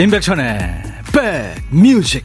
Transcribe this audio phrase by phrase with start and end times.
[0.00, 0.82] 임백천의
[1.12, 2.24] 백뮤직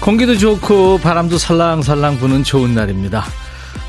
[0.00, 3.26] 공기도 좋고 바람도 살랑살랑 부는 좋은 날입니다.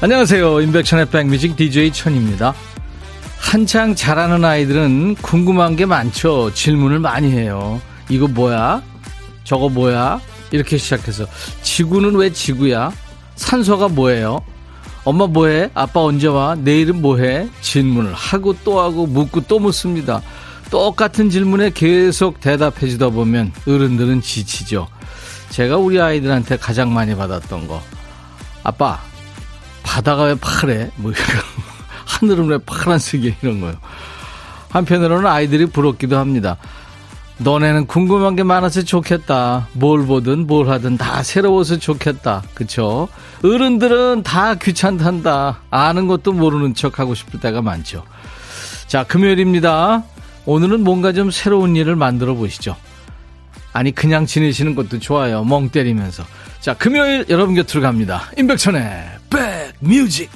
[0.01, 0.59] 안녕하세요.
[0.59, 2.53] 임백천의 백뮤직 DJ 천입니다.
[3.57, 6.53] 한창 자라는 아이들은 궁금한 게 많죠.
[6.53, 7.81] 질문을 많이 해요.
[8.07, 8.83] 이거 뭐야?
[9.43, 10.21] 저거 뭐야?
[10.51, 11.25] 이렇게 시작해서
[11.63, 12.91] 지구는 왜 지구야?
[13.35, 14.41] 산소가 뭐예요?
[15.05, 15.71] 엄마 뭐해?
[15.73, 16.53] 아빠 언제 와?
[16.53, 17.49] 내일은 뭐해?
[17.61, 20.21] 질문을 하고 또 하고 묻고 또 묻습니다.
[20.69, 24.87] 똑같은 질문에 계속 대답해 주다 보면 어른들은 지치죠.
[25.49, 27.81] 제가 우리 아이들한테 가장 많이 받았던 거.
[28.61, 29.01] 아빠,
[29.81, 30.91] 바다가 왜 파래?
[30.97, 31.25] 뭐 이런
[32.19, 33.75] 하늘은 왜 파란색이야 이런 거요.
[34.69, 36.57] 한편으로는 아이들이 부럽기도 합니다.
[37.39, 39.67] 너네는 궁금한 게 많아서 좋겠다.
[39.73, 42.43] 뭘 보든 뭘 하든 다 새로워서 좋겠다.
[42.55, 43.07] 그쵸?
[43.43, 45.59] 어른들은 다 귀찮단다.
[45.69, 48.03] 아는 것도 모르는 척 하고 싶을 때가 많죠.
[48.87, 50.03] 자, 금요일입니다.
[50.45, 52.75] 오늘은 뭔가 좀 새로운 일을 만들어 보시죠.
[53.73, 55.43] 아니, 그냥 지내시는 것도 좋아요.
[55.43, 56.23] 멍 때리면서.
[56.59, 58.23] 자, 금요일 여러분 곁으로 갑니다.
[58.37, 58.81] 임백천의
[59.29, 60.31] 백 뮤직.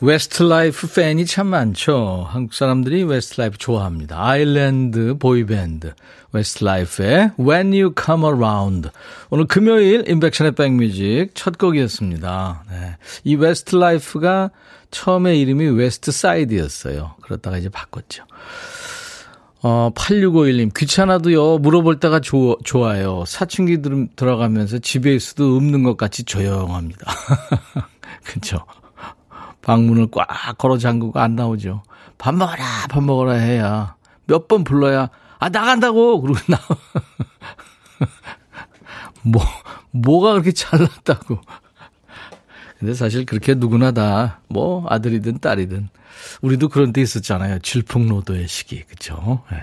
[0.00, 2.26] 웨스트라이프 팬이 참 많죠.
[2.28, 4.22] 한국 사람들이 웨스트라이프 좋아합니다.
[4.22, 5.94] 아일랜드 boy band
[6.32, 8.90] 웨스트라이프의 When You Come Around.
[9.30, 12.64] 오늘 금요일 임백천의 백뮤직 첫 곡이었습니다.
[12.70, 12.96] 네.
[13.24, 14.50] 이 웨스트라이프가
[14.90, 17.14] 처음에 이름이 웨스트 사이드였어요.
[17.22, 18.24] 그러다가 이제 바꿨죠.
[19.62, 23.24] 어, 8651님, 귀찮아도요, 물어볼 때가 조, 좋아요.
[23.26, 27.10] 사춘기 들, 들어가면서 집에 있어도 없는 것 같이 조용합니다.
[28.24, 28.58] 그쵸.
[29.70, 30.28] 방문을 꽉
[30.58, 31.82] 걸어 잠그고 안 나오죠.
[32.18, 33.96] 밥 먹어라, 밥 먹어라 해야
[34.26, 35.10] 몇 번 불러야
[35.40, 36.58] 아 나간다고 그러고 나.
[39.22, 39.42] 뭐
[39.90, 41.40] 뭐가 그렇게 잘났다고.
[42.78, 45.88] 근데 사실 그렇게 누구나 다 뭐 아들이든 딸이든
[46.42, 47.58] 우리도 그런 데 있었잖아요.
[47.58, 49.42] 질풍노도의 시기 그쵸?
[49.50, 49.58] 네.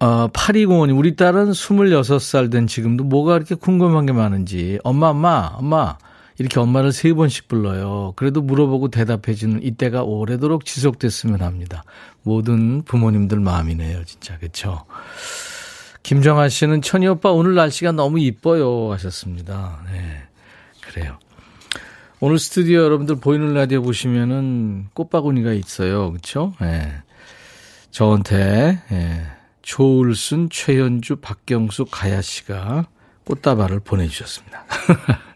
[0.00, 4.78] 어, 8205님, 우리 딸은 26살 된 지금도 뭐가 그렇게 궁금한 게 많은지.
[4.84, 5.98] 엄마, 엄마, 엄마,
[6.38, 8.12] 이렇게 엄마를 세 번씩 불러요.
[8.16, 11.82] 그래도 물어보고 대답해주는 이때가 오래도록 지속됐으면 합니다.
[12.22, 14.38] 모든 부모님들 마음이네요, 진짜.
[14.38, 14.84] 그쵸?
[16.04, 19.82] 김정아 씨는 천희 오빠 오늘 날씨가 너무 이뻐요 하셨습니다.
[19.92, 20.22] 네.
[20.80, 21.18] 그래요.
[22.20, 26.12] 오늘 스튜디오 여러분들 보이는 라디오 보시면은 꽃바구니가 있어요.
[26.12, 26.54] 그쵸?
[26.60, 26.92] 네.
[27.90, 29.26] 저한테, 네.
[29.62, 32.86] 조울순, 최현주, 박경수, 가야 씨가
[33.24, 34.64] 꽃다발을 보내주셨습니다.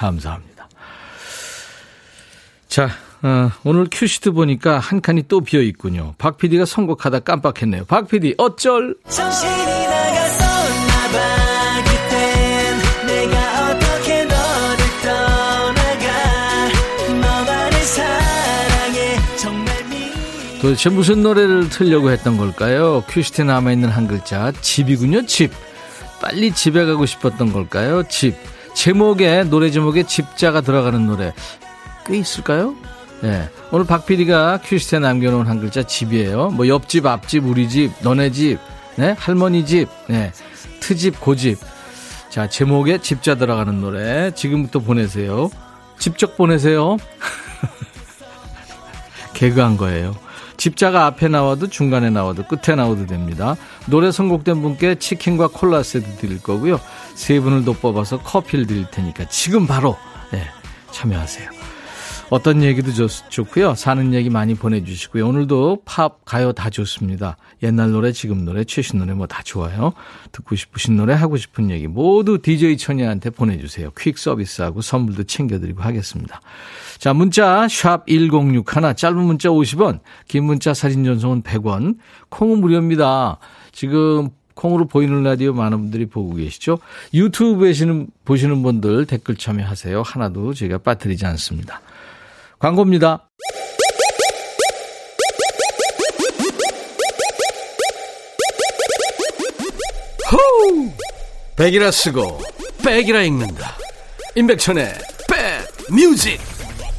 [0.00, 0.66] 감사합니다.
[2.68, 2.88] 자,
[3.22, 6.14] 어, 오늘 큐시트 보니까 한 칸이 또 비어 있군요.
[6.16, 7.84] 박 PD가 선곡하다 깜빡했네요.
[7.84, 8.96] 박 PD, 어쩔?
[20.62, 23.02] 도대체 무슨 노래를 틀려고 했던 걸까요?
[23.08, 25.52] 큐시트에 남아있는 한 글자, 집이군요, 집.
[26.20, 28.02] 빨리 집에 가고 싶었던 걸까요?
[28.08, 28.34] 집.
[28.74, 31.32] 제목에 노래 제목에 집자가 들어가는 노래
[32.06, 32.74] 꽤 있을까요?
[33.22, 33.48] 네.
[33.70, 36.50] 오늘 박 PD가 큐시트에 남겨놓은 한 글자 집이에요.
[36.50, 38.58] 뭐 옆집, 앞집, 우리 집, 너네 집,
[38.96, 39.14] 네?
[39.18, 40.32] 할머니 집, 네.
[40.80, 41.58] 트집, 고집.
[42.30, 45.50] 자, 제목에 집자 들어가는 노래 지금부터 보내세요.
[45.98, 46.96] 직접 보내세요.
[49.34, 50.14] 개그한 거예요.
[50.60, 53.56] 집자가 앞에 나와도 중간에 나와도 끝에 나와도 됩니다.
[53.86, 56.78] 노래 선곡된 분께 치킨과 콜라 세트 드릴 거고요.
[57.14, 59.96] 세 분을 더 뽑아서 커피를 드릴 테니까 지금 바로
[60.30, 60.44] 네,
[60.90, 61.59] 참여하세요.
[62.30, 63.74] 어떤 얘기도 좋, 좋고요.
[63.74, 65.26] 사는 얘기 많이 보내주시고요.
[65.26, 67.36] 오늘도 팝, 가요 다 좋습니다.
[67.64, 69.92] 옛날 노래, 지금 노래, 최신 노래 뭐 다 좋아요.
[70.30, 73.90] 듣고 싶으신 노래, 하고 싶은 얘기 모두 DJ 천이한테 보내주세요.
[73.98, 76.40] 퀵 서비스하고 선물도 챙겨드리고 하겠습니다.
[76.98, 79.98] 자, 문자 샵 1061, 짧은 문자 50원,
[80.28, 81.96] 긴 문자 사진 전송은 100원,
[82.28, 83.38] 콩은 무료입니다.
[83.72, 86.78] 지금 콩으로 보이는 라디오 많은 분들이 보고 계시죠?
[87.12, 90.02] 유튜브 보시는, 보시는 분들 댓글 참여하세요.
[90.02, 91.80] 하나도 제가 빠뜨리지 않습니다.
[92.60, 93.26] 광고입니다.
[100.30, 100.90] 호우!
[101.56, 102.38] 백이라 쓰고
[102.84, 103.76] 백이라 읽는다.
[104.36, 104.92] 임백천의
[105.26, 106.38] 백 뮤직.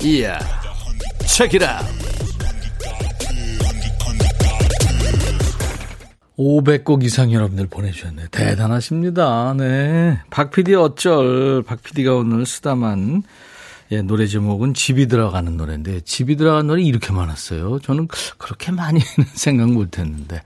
[0.01, 0.39] 이야.
[1.27, 1.81] 책이라.
[6.39, 8.29] 500곡 이상 여러분들 보내주셨네요.
[8.31, 9.53] 대단하십니다.
[9.55, 10.19] 네.
[10.31, 11.61] 박 PD 어쩔.
[11.61, 13.21] 박 PD가 오늘 쓰다만
[13.91, 17.79] 예, 노래 제목은 집이 들어가는 노래인데 집이 들어가는 노래 이렇게 많았어요.
[17.79, 18.07] 저는
[18.37, 19.05] 그렇게 많이는
[19.35, 20.41] 생각 못 했는데.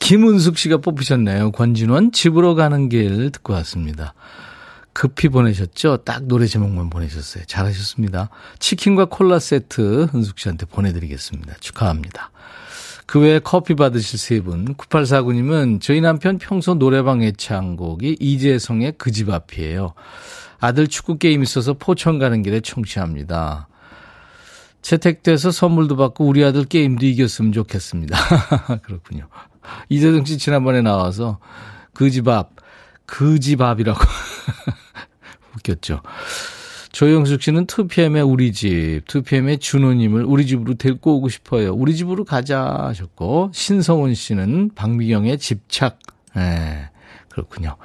[0.00, 1.52] 김은숙 씨가 뽑히셨네요.
[1.52, 4.14] 권진원 집으로 가는 길 듣고 왔습니다.
[4.92, 5.98] 급히 보내셨죠?
[5.98, 7.44] 딱 노래 제목만 보내셨어요.
[7.46, 8.30] 잘하셨습니다.
[8.60, 11.54] 치킨과 콜라 세트 은숙 씨한테 보내드리겠습니다.
[11.60, 12.30] 축하합니다.
[13.06, 14.74] 그 외에 커피 받으실 세 분.
[14.74, 19.94] 9849님은 저희 남편 평소 노래방 애창곡이 이재성의 그 집 앞이에요.
[20.64, 23.68] 아들 축구 게임 있어서 포천 가는 길에 청취합니다.
[24.82, 28.16] 채택돼서 선물도 받고 우리 아들 게임도 이겼으면 좋겠습니다.
[28.82, 29.28] 그렇군요.
[29.88, 31.38] 이재성 씨 지난번에 나와서
[31.94, 32.50] 그 집 앞,
[33.06, 33.98] 그 집 앞이라고
[35.56, 36.00] 웃겼죠.
[36.92, 41.72] 조영숙 씨는 2PM의 우리 집, 2PM의 준호님을 우리 집으로 데리고 오고 싶어요.
[41.74, 45.98] 우리 집으로 가자 하셨고, 신성훈 씨는 박미경의 집착.
[46.36, 46.90] 예,
[47.30, 47.76] 그렇군요.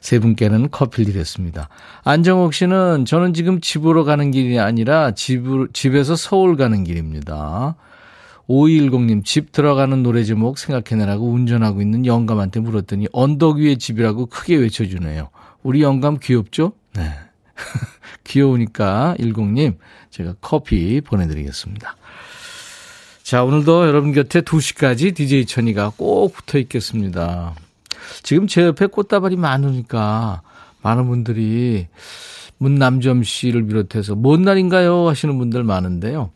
[0.00, 1.68] 세 분께는 커피를 드렸습니다.
[2.04, 7.76] 안정옥 씨는 저는 지금 집으로 가는 길이 아니라 집을, 집에서 서울 가는 길입니다.
[8.48, 15.28] 5210님, 집 들어가는 노래 제목 생각해내라고 운전하고 있는 영감한테 물었더니 언덕 위의 집이라고 크게 외쳐주네요.
[15.62, 16.72] 우리 영감 귀엽죠?
[16.94, 17.10] 네.
[18.24, 19.76] 귀여우니까 10님,
[20.10, 21.96] 제가 커피 보내드리겠습니다.
[23.22, 27.54] 자, 오늘도 여러분 곁에 2시까지 DJ 천이가 꼭 붙어 있겠습니다.
[28.22, 30.42] 지금 제 옆에 꽃다발이 많으니까
[30.82, 31.88] 많은 분들이
[32.58, 35.08] 문남점 씨를 비롯해서 뭔 날인가요?
[35.08, 36.30] 하시는 분들 많은데요.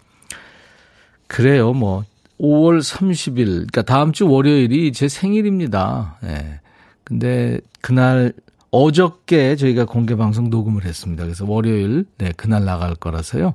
[1.27, 2.05] 그래요, 뭐.
[2.41, 6.19] 5월 30일, 그러니까 다음 주 월요일이 제 생일입니다.
[6.25, 6.27] 예.
[6.27, 6.61] 네.
[7.05, 8.33] 근데 그날
[8.71, 11.23] 어저께 저희가 공개 방송 녹음을 했습니다.
[11.25, 13.55] 그래서 월요일, 네, 그날 나갈 거라서요.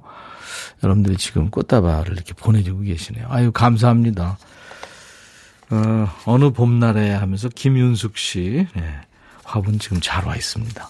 [0.83, 3.25] 여러분들이 지금 꽃다발을 이렇게 보내주고 계시네요.
[3.29, 4.37] 아유, 감사합니다.
[5.69, 8.83] 어, 어느 봄날에 하면서 김윤숙 씨, 네,
[9.43, 10.89] 화분 지금 잘 와 있습니다.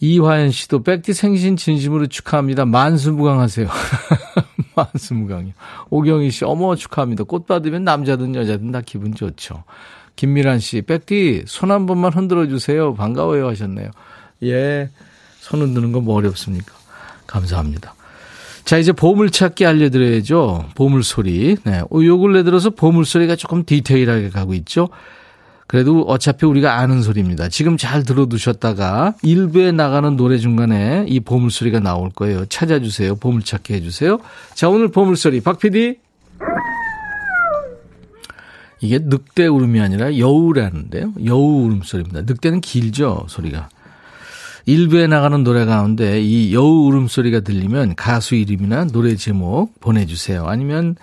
[0.00, 2.64] 이화연 씨도 백디 생신 진심으로 축하합니다.
[2.64, 3.68] 만수무강하세요.
[4.74, 5.52] 만수무강이요.
[5.90, 7.24] 오경희 씨, 어머 축하합니다.
[7.24, 9.64] 꽃 받으면 남자든 여자든 다 기분 좋죠.
[10.16, 12.94] 김미란 씨, 백디, 손 한 번만 흔들어 주세요.
[12.94, 13.90] 반가워요 하셨네요.
[14.44, 14.90] 예,
[15.40, 16.72] 손 흔드는 건 뭐 어렵습니까?
[17.26, 17.94] 감사합니다.
[18.64, 20.66] 자, 이제 보물찾기 알려드려야죠.
[20.74, 21.56] 보물소리.
[21.64, 21.80] 네.
[21.80, 24.88] 어, 요 근래 들어서 보물소리가 조금 디테일하게 가고 있죠.
[25.66, 27.48] 그래도 어차피 우리가 아는 소리입니다.
[27.48, 32.44] 지금 잘 들어두셨다가 일부에 나가는 노래 중간에 이 보물소리가 나올 거예요.
[32.46, 33.16] 찾아주세요.
[33.16, 34.18] 보물찾기 해주세요.
[34.54, 35.40] 자, 오늘 보물소리.
[35.40, 35.96] 박 PD.
[38.80, 41.12] 이게 늑대 울음이 아니라 여우라는데요.
[41.24, 42.22] 여우 울음소리입니다.
[42.22, 43.68] 늑대는 길죠, 소리가.
[44.64, 50.46] 일부에 나가는 노래 가운데 이 여우 울음소리가 들리면 가수 이름이나 노래 제목 보내주세요.
[50.46, 50.96] 아니면,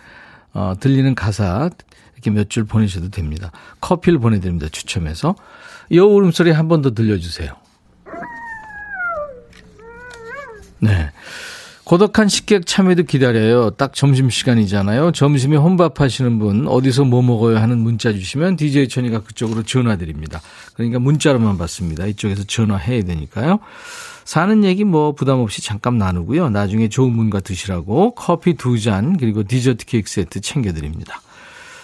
[0.53, 1.69] 어, 들리는 가사
[2.15, 3.51] 이렇게 몇 줄 보내셔도 됩니다.
[3.81, 4.67] 커피를 보내드립니다.
[4.71, 5.35] 추첨해서.
[5.91, 7.51] 여우 울음소리 한 번 더 들려주세요.
[10.79, 11.11] 네.
[11.89, 13.71] 고독한 식객 참여도 기다려요.
[13.71, 15.11] 딱 점심시간이잖아요.
[15.11, 20.39] 점심에 혼밥 하시는 분, 어디서 뭐 먹어요 하는 문자 주시면 DJ 천이가 그쪽으로 전화드립니다.
[20.75, 22.05] 그러니까 문자로만 받습니다.
[22.05, 23.57] 이쪽에서 전화해야 되니까요.
[24.23, 26.51] 사는 얘기 뭐 부담 없이 잠깐 나누고요.
[26.51, 31.19] 나중에 좋은 분과 드시라고 커피 두 잔, 그리고 디저트 케이크 세트 챙겨드립니다.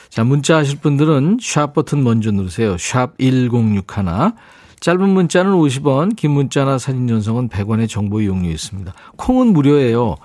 [0.09, 2.77] 자, 문자 하실 분들은 샵 버튼 먼저 누르세요.
[2.77, 4.33] 샵 1061.
[4.79, 8.93] 짧은 문자는 50원, 긴 문자나 사진 전송은 100원의 정보 이용료 있습니다.
[9.15, 10.17] 콩은 무료예요.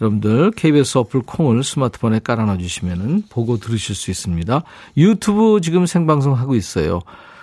[0.00, 4.62] 여러분들 KBS 어플 콩을 스마트폰에 깔아놔 주시면 보고 들으실 수 있습니다.
[4.96, 7.00] 유튜브 지금 생방송 하고 있어요.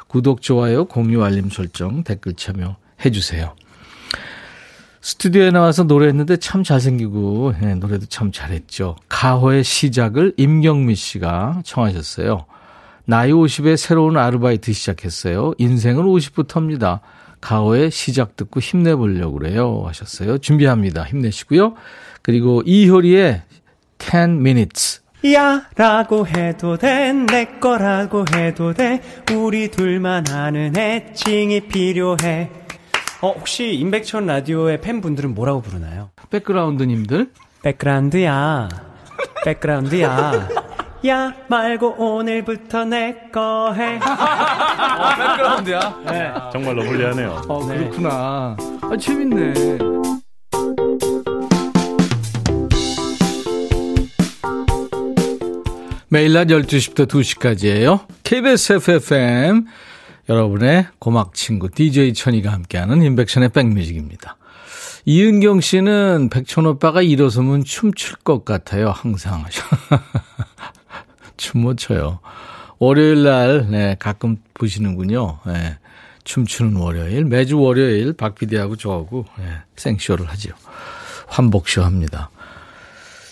[0.07, 3.55] 구독, 좋아요, 공유, 알림 설정, 댓글 참여해 주세요.
[5.01, 8.97] 스튜디오에 나와서 노래했는데 참 잘생기고 네, 노래도 참 잘했죠.
[9.09, 12.45] 가호의 시작을 임경미 씨가 청하셨어요.
[13.05, 15.53] 나이 50에 새로운 아르바이트 시작했어요.
[15.57, 16.99] 인생은 50부터입니다.
[17.41, 19.83] 가오의 시작 듣고 힘내보려고 그래요.
[19.87, 20.37] 하셨어요.
[20.37, 21.03] 준비합니다.
[21.03, 21.73] 힘내시고요.
[22.21, 23.41] 그리고 이효리의
[23.99, 25.01] 10 minutes.
[25.33, 29.01] 야 라고 해도 돼 내 거라고 해도 돼
[29.35, 32.49] 우리 둘만 아는 애칭이 필요해
[33.21, 36.09] 어 혹시 임백천 라디오의 팬분들은 뭐라고 부르나요?
[36.31, 37.29] 백그라운드님들
[37.61, 38.69] 백그라운드야
[39.45, 40.49] 백그라운드야
[41.07, 43.95] 야 말고 오늘부터 내 거 해.
[44.03, 45.99] 어, 백그라운드야.
[46.05, 46.31] 네.
[46.51, 47.41] 정말로 불리하네요.
[47.47, 48.55] 어, 그렇구나.
[48.81, 49.53] 아, 재밌네.
[56.09, 58.05] 매일 낮 12시부터 2시까지예요.
[58.23, 59.65] KBS FFM
[60.27, 64.35] 여러분의 고막 친구 DJ 천이가 함께하는 인백션의 백뮤직입니다.
[65.05, 68.91] 이은경 씨는 백천 오빠가 일어서면 춤출 것 같아요.
[68.91, 69.45] 항상.
[71.41, 72.19] 춤 못 춰요.
[72.77, 75.39] 월요일 날, 네, 가끔 보시는군요.
[75.47, 75.77] 네,
[76.23, 77.25] 춤추는 월요일.
[77.25, 79.45] 매주 월요일 박 PD하고 저하고 네,
[79.75, 80.51] 생쇼를 하죠.
[81.27, 82.29] 환복쇼 합니다.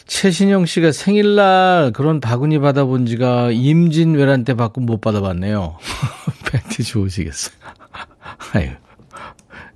[0.07, 5.77] 최신영 씨가 생일날 그런 바구니 받아본 지가 임진 외란 때 받고 못 받아봤네요.
[6.51, 7.55] 팩트 좋으시겠어요.
[8.53, 8.71] 아유,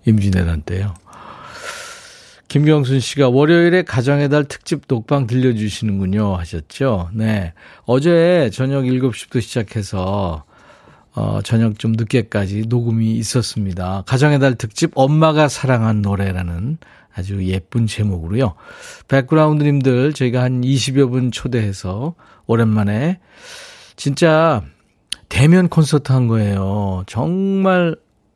[0.05, 0.95] 임진 외란 때요.
[2.53, 7.09] 김경순 씨가 월요일에 가정의 달 특집 녹방 들려주시는군요 하셨죠.
[7.11, 7.51] 네.
[7.85, 10.43] 어제 저녁 7시부터 시작해서
[11.15, 14.03] 어, 저녁 좀 늦게까지 녹음이 있었습니다.
[14.05, 16.77] 가정의 달 특집 엄마가 사랑한 노래라는
[17.15, 18.53] 아주 예쁜 제목으로요.
[19.07, 22.13] 백그라운드님들 저희가 한 20여 분 초대해서
[22.45, 23.19] 오랜만에
[23.95, 24.61] 진짜
[25.27, 27.03] 대면 콘서트 한 거예요.
[27.07, 27.95] 정말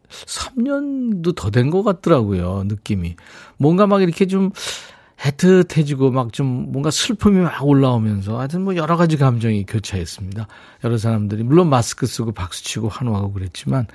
[0.09, 2.63] 3년도 더 된 것 같더라고요.
[2.65, 3.15] 느낌이.
[3.57, 4.51] 뭔가 막 이렇게 좀
[5.19, 10.47] 애틋해지고 막 좀 뭔가 슬픔이 막 올라오면서 하여튼 뭐 여러 가지 감정이 교차했습니다.
[10.83, 13.87] 여러 사람들이 물론 마스크 쓰고 박수 치고 환호하고 그랬지만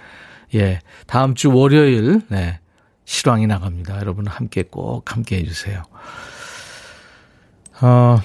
[0.55, 2.59] 예 다음 주 월요일 네
[3.05, 3.99] 실황이 나갑니다.
[4.01, 5.83] 여러분 함께 꼭 함께 해주세요.
[7.83, 8.19] 어,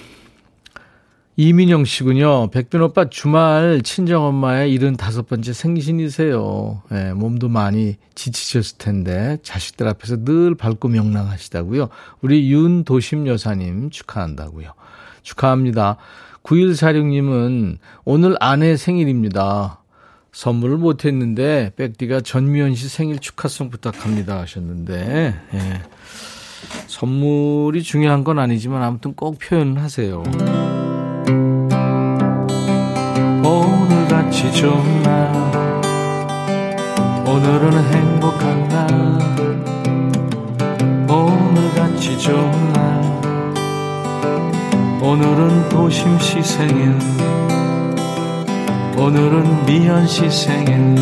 [1.40, 2.50] 이민영 씨군요.
[2.50, 6.82] 백빈 오빠 주말 친정엄마의 75번째 생신이세요.
[6.90, 11.90] 네, 몸도 많이 지치셨을 텐데 자식들 앞에서 늘 밝고 명랑하시다고요.
[12.22, 14.72] 우리 윤도심 여사님 축하한다고요.
[15.22, 15.98] 축하합니다.
[16.42, 19.84] 9146님은 오늘 아내 생일입니다.
[20.32, 25.82] 선물을 못했는데 백디가 전미연 씨 생일 축하송 부탁합니다 하셨는데 예.
[26.88, 30.87] 선물이 중요한 건 아니지만 아무튼 꼭 표현하세요.
[34.38, 35.34] 오늘같이 좋은 날
[37.26, 38.88] 오늘은 행복한 날.
[41.10, 43.02] 오늘같이 좋은 날
[45.02, 46.96] 오늘은 도심 시 생일.
[48.96, 50.96] 오늘은 미연 씨 생일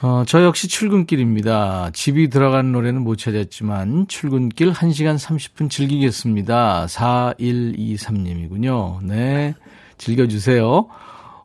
[0.00, 1.90] 어, 저 역시 출근길입니다.
[1.92, 6.86] 집이 들어간 노래는 못 찾았지만 출근길 1시간 30분 즐기겠습니다.
[6.86, 9.02] 4123님이군요.
[9.02, 9.54] 네.
[9.96, 10.86] 즐겨주세요.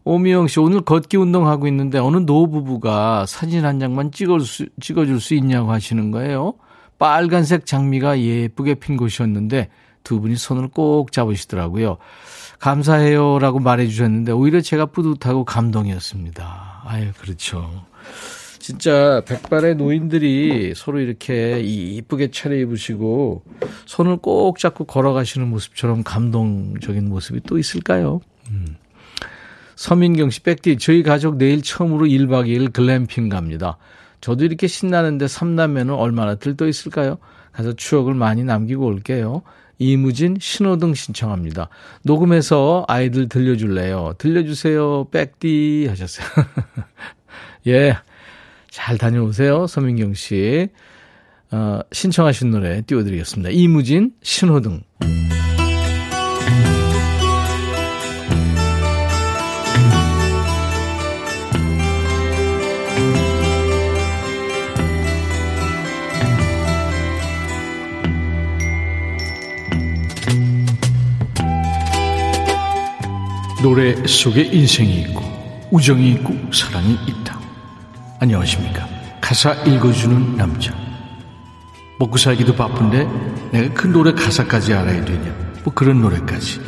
[0.04, 5.34] 오미영 씨, 오늘 걷기 운동하고 있는데 어느 노부부가 사진 한 장만 찍어 수, 찍어줄 수
[5.34, 6.54] 있냐고 하시는 거예요.
[7.00, 9.70] 빨간색 장미가 예쁘게 핀 곳이었는데
[10.04, 11.98] 두 분이 손을 꼭 잡으시더라고요.
[12.60, 16.84] 감사해요라고 말해 주셨는데 오히려 제가 뿌듯하고 감동이었습니다.
[16.86, 17.68] 아유, 그렇죠.
[18.64, 23.44] 진짜 백발의 노인들이 서로 이렇게 이쁘게 차려입으시고
[23.86, 28.22] 손을 꼭 잡고 걸어가시는 모습처럼 감동적인 모습이 또 있을까요?
[28.52, 28.78] 음.
[29.76, 33.76] 서민경 씨, 백디, 저희 가족 내일 처음으로 1박 2일 글램핑 갑니다.
[34.22, 37.18] 저도 이렇게 신나는데 삼남매는 얼마나 들떠 있을까요?
[37.52, 39.42] 가서 추억을 많이 남기고 올게요.
[39.78, 41.68] 이무진 신호등 신청합니다.
[42.04, 44.14] 녹음해서 아이들 들려줄래요?
[44.20, 45.10] 들려주세요.
[45.12, 46.28] 백디 하셨어요.
[47.68, 47.98] 예.
[48.74, 49.68] 잘 다녀오세요.
[49.68, 50.68] 서민경 씨.
[51.52, 53.52] 어, 신청하신 노래 띄워드리겠습니다.
[53.52, 54.82] 이무진 신호등.
[73.62, 75.22] 노래 속에 인생이 있고
[75.70, 77.23] 우정이 있고 사랑이 있다.
[78.24, 78.88] 안녕하십니까.
[79.20, 80.74] 가사 읽어주는 남자.
[82.00, 83.06] 먹고 살기도 바쁜데
[83.52, 85.30] 내가 그 노래 가사까지 알아야 되냐.
[85.66, 86.62] 뭐 그런 노래까지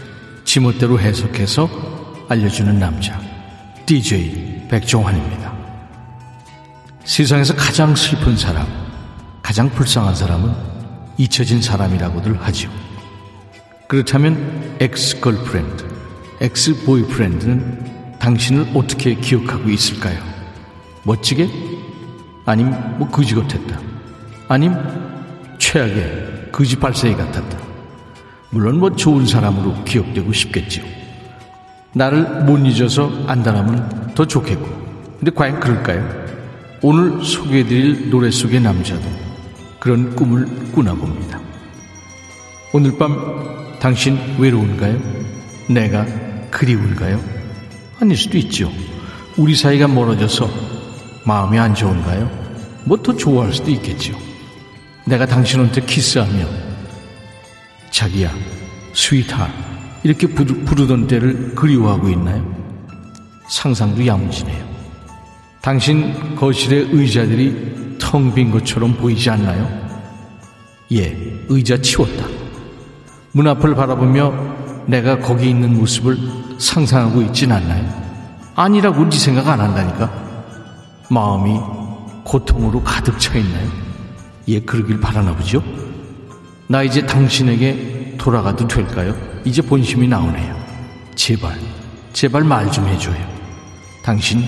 [0.44, 1.70] 지멋대로 해석해서
[2.28, 3.22] 알려주는 남자.
[3.86, 5.54] DJ 백종환입니다.
[7.06, 8.68] 세상에서 가장 슬픈 사람,
[9.42, 10.54] 가장 불쌍한 사람은
[11.18, 12.70] 잊혀진 사람이라고들 하죠.
[13.88, 15.86] 그렇다면 ex girlfriend,
[16.42, 20.35] ex boyfriend는 당신을 어떻게 기억하고 있을까요?
[21.06, 21.50] 멋지게?
[22.46, 23.80] 아님 뭐 그지 같았다.
[24.48, 24.74] 아님
[25.58, 27.58] 최악의 그지 발싸개 같았다.
[28.50, 30.84] 물론 뭐 좋은 사람으로 기억되고 싶겠지요.
[31.94, 34.68] 나를 못 잊어서 안달하면 더 좋겠고.
[35.20, 36.26] 근데 과연 그럴까요?
[36.82, 39.02] 오늘 소개해드릴 노래 속의 남자도
[39.80, 41.40] 그런 꿈을 꾸나 봅니다.
[42.74, 45.00] 오늘 밤 당신 외로운가요?
[45.70, 46.06] 내가
[46.52, 47.20] 그리운가요?
[48.00, 48.72] 아닐 수도 있죠.
[49.38, 50.75] 우리 사이가 멀어져서
[51.26, 52.30] 마음이 안 좋은가요?
[52.86, 54.14] 뭐 더 좋아할 수도 있겠죠.
[55.06, 56.46] 내가 당신한테 키스하며
[57.92, 58.32] 자기야,
[58.94, 59.50] 스위타
[60.04, 62.46] 이렇게 부르던 때를 그리워하고 있나요?
[63.50, 64.66] 상상도 야무지네요.
[65.62, 69.68] 당신 거실의 의자들이 텅 빈 것처럼 보이지 않나요?
[70.92, 71.16] 예,
[71.50, 72.26] 의자 치웠다.
[73.32, 74.34] 문 앞을 바라보며
[74.86, 76.18] 내가 거기 있는 모습을
[76.60, 77.84] 상상하고 있진 않나요?
[78.56, 80.25] 아니라고 네 생각 안 한다니까.
[81.10, 81.60] 마음이
[82.24, 83.70] 고통으로 가득 차 있나요?
[84.48, 85.64] 예, 그러길 바라나 보죠?
[86.68, 89.16] 나 이제 당신에게 돌아가도 될까요?
[89.44, 90.56] 이제 본심이 나오네요.
[91.16, 91.56] 제발,
[92.14, 93.16] 제발 말 좀 해줘요.
[94.04, 94.44] 당신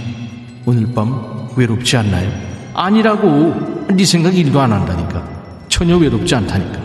[0.65, 2.31] 오늘 밤 외롭지 않나요?
[2.73, 5.25] 아니라고 네 생각 일도 안 한다니까.
[5.69, 6.79] 전혀 외롭지 않다니까.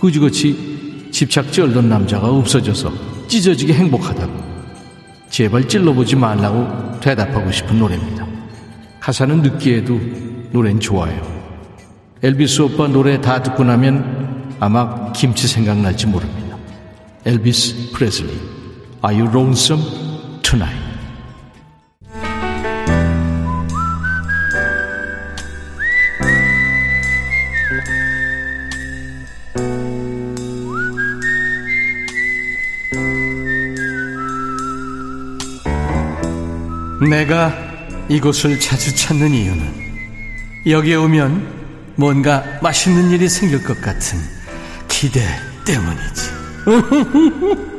[0.00, 2.92] 그지같이 집착지 얼던 남자가 없어져서
[3.28, 4.32] 찢어지게 행복하다고.
[5.28, 8.26] 제발 찔러보지 말라고 대답하고 싶은 노래입니다.
[9.10, 10.00] 가사는 느끼해도
[10.52, 11.20] 노래는 좋아요.
[12.22, 16.56] 엘비스 오빠 노래 다 듣고 나면 아마 김치 생각날지 모릅니다.
[17.26, 18.30] 엘비스 프레슬리,
[19.04, 19.82] Are you lonesome
[20.42, 20.78] tonight?
[37.10, 37.69] 내가
[38.10, 39.90] 이곳을 자주 찾는 이유는
[40.66, 44.18] 여기에 오면 뭔가 맛있는 일이 생길 것 같은
[44.88, 45.20] 기대
[45.64, 46.30] 때문이지.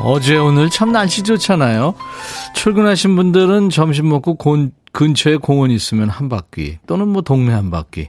[0.00, 1.94] 어제 오늘 참 날씨 좋잖아요.
[2.54, 8.08] 출근하신 분들은 점심 먹고 곤, 근처에 공원 있으면 한 바퀴 또는 뭐 동네 한 바퀴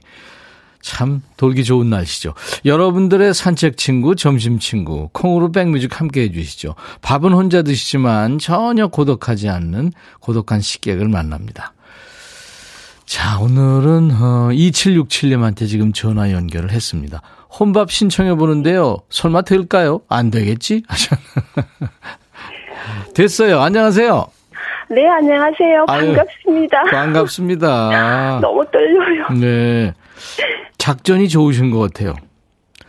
[0.80, 2.34] 참 돌기 좋은 날씨죠.
[2.64, 6.74] 여러분들의 산책 친구, 점심 친구, 콩으로 백뮤직 함께 해주시죠.
[7.02, 11.72] 밥은 혼자 드시지만 전혀 고독하지 않는 고독한 식객을 만납니다.
[13.04, 17.22] 자, 오늘은 어, 2767님한테 지금 전화 연결을 했습니다.
[17.58, 18.98] 혼밥 신청해 보는데요.
[19.08, 20.00] 설마 될까요?
[20.08, 20.82] 안 되겠지?
[23.14, 23.60] 됐어요.
[23.60, 24.26] 안녕하세요.
[24.90, 25.86] 네, 안녕하세요.
[25.86, 26.82] 반갑습니다.
[26.90, 28.38] 반갑습니다.
[28.40, 29.40] 너무 떨려요.
[29.40, 29.92] 네.
[30.78, 32.14] 작전이 좋으신 것 같아요.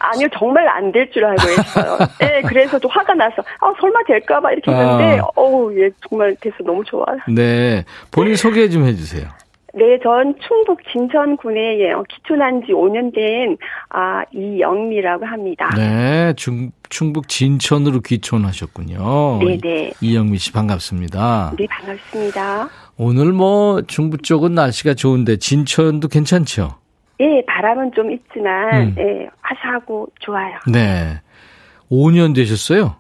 [0.02, 1.98] 아니요, 정말 안 될 줄 알고 했어요.
[2.22, 5.28] 네, 그래서 좀 화가 나서, 아, 설마 될까봐 이렇게 했는데, 아.
[5.36, 7.18] 어우, 예, 정말 돼서 너무 좋아요.
[7.28, 7.84] 네.
[8.12, 9.28] 본인 소개 좀 해주세요.
[9.74, 13.58] 네, 전 충북 진천군에 예, 기촌한 지 5년 된,
[13.90, 15.70] 아, 이영미라고 합니다.
[15.76, 16.34] 네.
[16.38, 19.40] 중, 충북 진천으로 귀촌하셨군요.
[19.40, 19.92] 네네.
[20.02, 21.54] 이영미 씨 반갑습니다.
[21.60, 22.70] 네, 반갑습니다.
[22.98, 26.78] 오늘 뭐 중부 쪽은 날씨가 좋은데 진천도 괜찮죠?
[27.20, 28.96] 예, 바람은 좀 있지만, 음.
[28.98, 30.58] 예, 화사하고 좋아요.
[30.72, 31.20] 네.
[31.92, 32.96] 5년 되셨어요?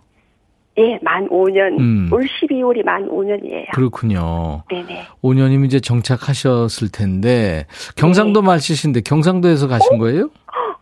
[0.77, 1.79] 예, 만 5년.
[1.79, 2.09] 음.
[2.11, 3.71] 올 12월이 만 5년이에요.
[3.73, 4.63] 그렇군요.
[4.69, 5.03] 네네.
[5.23, 7.91] 5년이면 이제 정착하셨을 텐데 네.
[7.97, 10.29] 경상도 말씨신데 경상도에서 가신 거예요?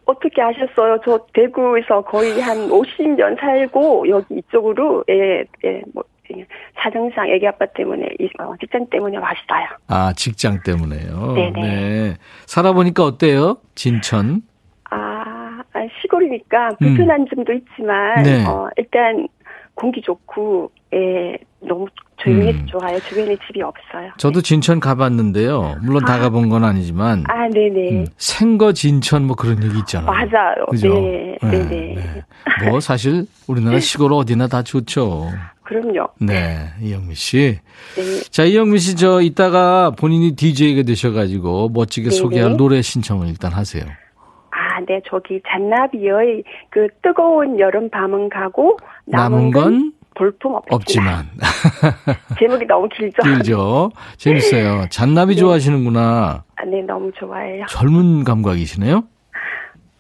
[0.06, 1.00] 어떻게 아셨어요?
[1.04, 6.04] 저 대구에서 거의 한 50년 살고 여기 이쪽으로 예, 예, 뭐
[6.36, 6.46] 예,
[6.82, 9.68] 사정상 애기 아빠 때문에 이- 어, 직장 때문에 왔어요.
[9.88, 11.34] 아, 직장 때문에요.
[11.34, 11.62] 네네.
[11.62, 12.18] 네.
[12.46, 13.58] 살아보니까 어때요?
[13.76, 14.42] 진천?
[14.90, 18.24] 아, 아, 시골이니까 불편한 점도 있지만 음.
[18.24, 18.46] 네.
[18.46, 19.28] 어, 일단
[19.76, 21.86] 공기 좋고 예, 너무
[22.18, 22.66] 조용해서 음.
[22.68, 23.00] 좋아요.
[23.02, 24.10] 주변에 집이 없어요.
[24.18, 25.76] 저도 진천 가봤는데요.
[25.84, 26.20] 물론 다 아.
[26.20, 27.92] 가본 건 아니지만 아, 네네.
[27.92, 30.08] 음, 생거 진천 뭐 그런 얘기 있잖아요.
[30.12, 30.66] 맞아요.
[30.72, 30.88] 그죠?
[31.00, 31.96] 네, 네네.
[32.70, 35.30] 뭐 사실 우리나라 시골 어디나 다 좋죠.
[35.68, 36.08] 그럼요.
[36.22, 37.60] 네, 이영미 씨.
[37.98, 38.02] 네.
[38.32, 42.18] 자, 이영미 씨, 저, 이따가 본인이 DJ가 되셔가지고 멋지게 네네.
[42.18, 43.84] 소개할 노래 신청을 일단 하세요.
[44.52, 48.78] 아, 네, 저기 잔나비의 그 뜨거운 여름 밤은 가고
[49.08, 50.72] 남은 건 볼품 없지만.
[50.72, 51.26] 없지만.
[52.40, 53.22] 제목이 너무 길죠?
[53.22, 53.92] 길죠?
[54.16, 54.86] 재밌어요.
[54.90, 55.42] 잔나비 네.
[55.42, 56.44] 좋아하시는구나.
[56.56, 57.66] 아, 네, 너무 좋아해요.
[57.70, 59.04] 젊은 감각이시네요?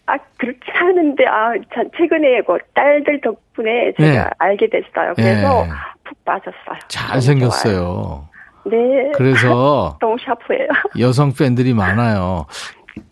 [0.08, 4.30] 아, 그렇지 않은데, 아, 참, 최근에 그 딸들 덕분에 제가 네.
[4.40, 5.14] 알게 됐어요.
[5.16, 5.70] 그래서 네.
[6.06, 6.80] 푹 빠졌어요.
[6.88, 8.30] 잘생겼어요.
[8.66, 9.12] 네.
[9.16, 10.70] 그래서 너무 샤프해요.
[11.00, 12.46] 여성 팬들이 많아요.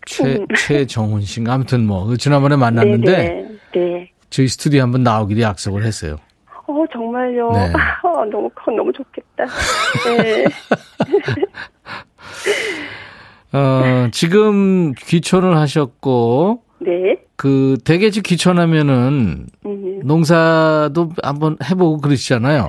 [0.06, 0.46] 최, 음.
[0.56, 1.52] 최정훈 씨인가?
[1.52, 3.78] 아무튼 뭐, 지난번에 만났는데, 네, 네.
[3.78, 4.10] 네.
[4.30, 6.16] 저희 스튜디오에 한번 나오기로 약속을 했어요.
[6.66, 7.52] 어, 정말요.
[7.52, 7.72] 네.
[8.08, 9.44] 어, 너무, 커, 너무 좋겠다.
[10.16, 10.44] 네.
[13.52, 17.16] 어, 지금 귀촌을 하셨고, 네.
[17.36, 20.00] 그, 대개지 귀촌하면은, 음.
[20.04, 22.68] 농사도 한번 해보고 그러시잖아요.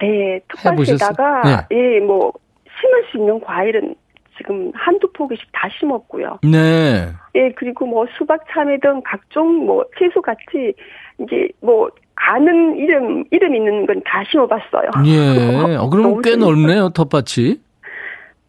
[0.00, 0.40] 네?
[0.48, 2.32] 텃밭에다가 예, 뭐
[2.80, 3.94] 심을 수 있는 과일은
[4.36, 6.38] 지금 한두 포기씩 다 심었고요.
[6.42, 7.08] 네.
[7.34, 10.74] 예, 그리고 뭐 수박, 참외 등 각종 뭐 채소 같이
[11.18, 14.90] 이제 뭐 아는 이름 이름 있는 건 다 심어봤어요.
[15.06, 15.76] 예.
[15.76, 16.36] 어, 그럼 너무 꽤.
[16.36, 17.58] 넓네요, 텃밭이.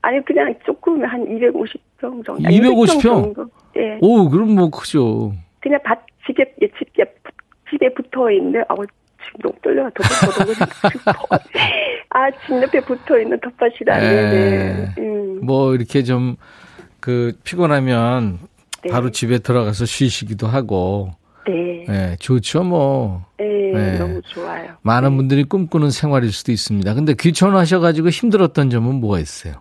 [0.02, 2.36] 아니 그냥 조금 한 250평 정도.
[2.50, 3.23] 250 평?
[3.23, 3.45] 정도.
[3.77, 5.33] 예, 오, 그럼 뭐 크죠.
[5.59, 7.05] 그냥 밭 집에 예, 집에
[7.69, 8.77] 집에 붙어 있는 아우
[9.25, 9.89] 지금 너무 떨려요.
[9.91, 11.37] 더더더 싶어.
[12.09, 14.03] 아, 집 옆에 붙어 있는 텃밭이라.
[14.03, 14.09] 예.
[14.09, 14.93] 네네.
[14.97, 15.45] 음.
[15.45, 16.35] 뭐, 이렇게 좀,
[16.99, 18.39] 그, 피곤하면
[18.83, 18.89] 네.
[18.89, 21.11] 바로 집에 들어가서 쉬시기도 하고,
[21.47, 21.85] 네.
[21.87, 23.25] 네, 좋죠, 뭐.
[23.37, 23.97] 네, 네.
[23.97, 24.71] 너무 좋아요.
[24.81, 25.15] 많은 네.
[25.17, 26.93] 분들이 꿈꾸는 생활일 수도 있습니다.
[26.93, 29.55] 근데 귀촌하셔가지고 힘들었던 점은 뭐가 있어요?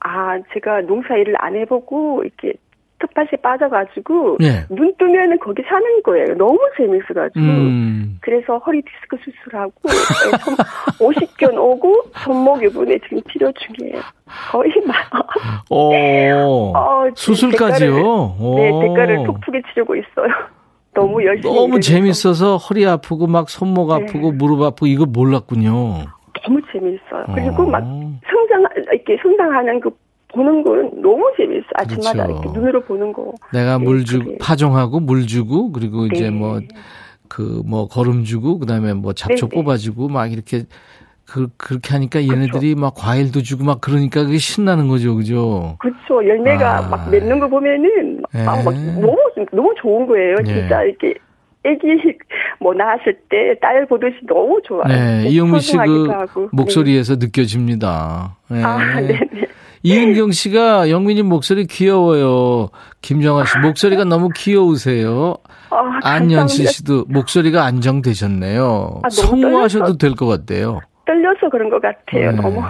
[0.00, 2.58] 아, 제가 농사 일을 안 해보고, 이렇게
[3.06, 4.66] 텃밭에 빠져가지고, 예.
[4.68, 6.34] 눈 뜨면은 거기 사는 거예요.
[6.36, 7.40] 너무 재밌어가지고.
[7.40, 10.54] 음, 그래서 허리 디스크 수술하고, 예, 손,
[10.98, 14.00] 50견 오고, 손목 이번에 지금 치료 중이에요.
[14.50, 14.96] 거의 막,
[15.70, 17.94] 오, 어, 수술까지요?
[18.40, 18.54] 오.
[18.56, 20.28] 네, 대가를 톡톡히 치르고 있어요.
[20.94, 21.54] 너무 열심히.
[21.54, 23.94] 너무 재밌어서 허리 아프고 막 손목 네.
[23.94, 25.70] 아프고 무릎 아프고 이거 몰랐군요.
[26.44, 27.24] 너무 재밌어요.
[27.34, 27.66] 그리고 어.
[27.66, 27.82] 막
[28.30, 29.90] 성장, 이렇게 성장하는 그,
[30.34, 31.62] 보는 거는 너무 재밌어요.
[31.74, 32.42] 아침마다 그렇죠.
[32.42, 33.32] 이렇게 눈으로 보는 거.
[33.52, 34.36] 내가 네, 물 주고.
[34.40, 36.30] 파종하고 물 주고 그리고 이제 네.
[36.30, 39.56] 뭐그 뭐 거름 주고 그 다음에 뭐 잡초 네, 네.
[39.62, 40.64] 뽑아주고 막 이렇게
[41.26, 45.76] 그 그렇게 하니까 얘네들이 막 과일도 주고 막 그러니까 그게 신나는 거죠, 그죠?
[45.80, 46.26] 그렇죠.
[46.28, 46.88] 열매가 아.
[46.88, 49.16] 막 맺는 거 보면은 막, 막 너무
[49.52, 50.36] 너무 좋은 거예요.
[50.44, 50.44] 네.
[50.44, 51.14] 진짜 이렇게
[51.64, 51.86] 애기
[52.60, 54.84] 뭐 낳았을 때 딸 보듯이 너무 좋아요.
[54.86, 56.48] 네, 이영미 씨 그.
[56.52, 58.36] 목소리에서 느껴집니다.
[58.50, 58.58] 네.
[58.58, 58.62] 네.
[58.64, 59.18] 아, 네네.
[59.88, 62.70] 이은경 씨가 영민님 목소리 귀여워요.
[63.02, 65.36] 김정아 씨 목소리가 너무 귀여우세요.
[65.70, 66.70] 아, 안연실 감사합니다.
[66.72, 69.00] 씨도 목소리가 안정되셨네요.
[69.04, 69.98] 아, 성우하셔도.
[69.98, 70.80] 될 것 같아요.
[71.06, 72.30] 떨려서 그런 것 같아요.
[72.32, 72.36] 네.
[72.40, 72.62] 너무.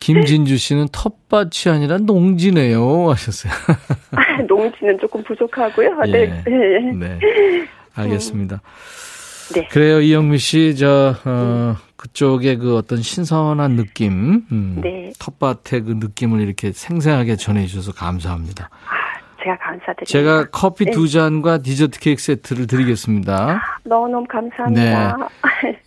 [0.00, 3.52] 김진주 씨는 텃밭이 아니라 농지네요 하셨어요.
[4.16, 5.90] 아, 농지는 조금 부족하고요.
[6.06, 6.10] 예.
[6.10, 6.42] 네.
[6.46, 6.92] 네.
[6.94, 7.18] 네.
[7.94, 8.60] 알겠습니다.
[9.54, 9.68] 네.
[9.68, 15.12] 그래요, 이영미 씨, 저, 어, 그쪽에 그 어떤 신선한 느낌, 음, 네.
[15.18, 18.70] 텃밭의 그 느낌을 이렇게 생생하게 전해주셔서 감사합니다.
[18.72, 20.04] 아, 제가 감사드립니다.
[20.06, 20.92] 제가 커피 네.
[20.92, 23.60] 두 잔과 디저트 케이크 세트를 드리겠습니다.
[23.84, 25.28] 너무너무 감사합니다.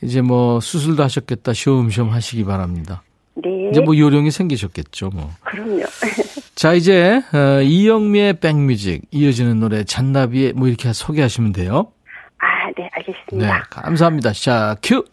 [0.03, 3.01] 이제 뭐 수술도 하셨겠다, 쉬엄쉬엄 하시기 바랍니다.
[3.33, 3.69] 네.
[3.71, 5.31] 이제 뭐 요령이 생기셨겠죠, 뭐.
[5.41, 5.81] 그럼요.
[6.53, 11.87] 자, 이제, 어, 이영미의 백뮤직, 이어지는 노래, 잔나비의 뭐 이렇게 소개하시면 돼요.
[12.37, 13.63] 아, 네, 네, 알겠습니다.
[13.71, 14.31] 감사합니다.
[14.33, 15.03] 자, 큐!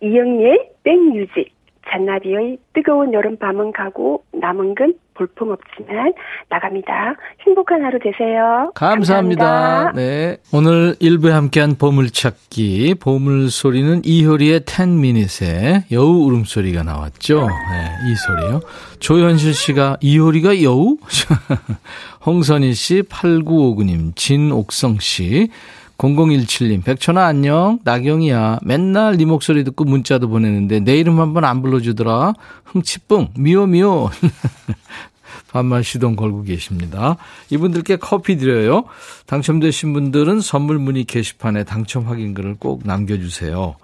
[0.00, 1.54] 이영미의 백뮤직.
[1.90, 6.12] 잔나비의 뜨거운 여름밤은 가고 남은 건 볼품없지만
[6.48, 7.14] 나갑니다.
[7.46, 8.72] 행복한 하루 되세요.
[8.74, 9.44] 감사합니다.
[9.44, 9.92] 감사합니다.
[9.92, 10.36] 네.
[10.52, 17.46] 오늘 일부에 함께한 보물찾기, 보물소리는 이효리의 10미닛의 여우 울음소리가 나왔죠.
[17.46, 18.60] 네, 이 소리요.
[18.98, 20.96] 조현실 씨가 이효리가 여우?
[22.26, 25.48] 홍선희 씨, 8959님, 진옥성 씨,
[25.98, 28.60] 0017님, 백천아 안녕, 나경이야.
[28.62, 32.34] 맨날 네 목소리 듣고 문자도 보내는데 내 이름 한번 안 불러주더라.
[32.64, 34.10] 흥치뿡, 미워 미워.
[35.50, 37.16] 반말 시동 걸고 계십니다.
[37.50, 38.84] 이분들께 커피 드려요.
[39.26, 43.76] 당첨되신 분들은 선물 문의 게시판에 당첨 확인글을 꼭 남겨주세요.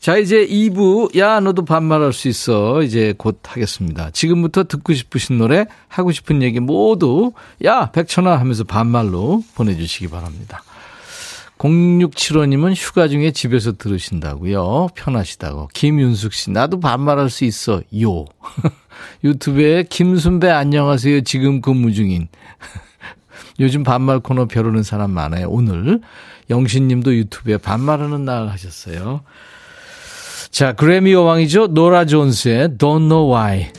[0.00, 2.82] 자, 이제 2부, 야, 너도 반말할 수 있어.
[2.82, 4.10] 이제 곧 하겠습니다.
[4.10, 7.32] 지금부터 듣고 싶으신 노래, 하고 싶은 얘기 모두,
[7.64, 10.62] 야, 백천아 하면서 반말로 보내주시기 바랍니다.
[11.58, 14.88] 0675님은 휴가 중에 집에서 들으신다고요.
[14.94, 15.68] 편하시다고.
[15.74, 17.82] 김윤숙 씨, 나도 반말할 수 있어.
[18.00, 18.24] 요.
[19.24, 21.22] 유튜브에 김순배 안녕하세요.
[21.22, 22.28] 지금 근무 중인.
[23.60, 25.48] 요즘 반말 코너 벼르는 사람 많아요.
[25.50, 26.00] 오늘
[26.48, 29.22] 영신님도 유튜브에 반말하는 날 하셨어요.
[30.50, 31.68] 자, 그래미 여왕이죠.
[31.68, 33.70] 노라 존스의 Don't Know Why.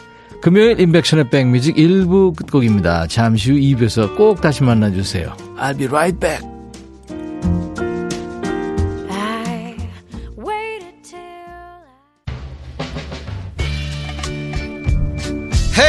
[0.41, 3.07] 금요일 인백션의 백뮤직 1부 끝곡입니다.
[3.07, 5.35] 잠시 후 2부에서 꼭 다시 만나주세요.
[5.57, 6.58] I'll be right back.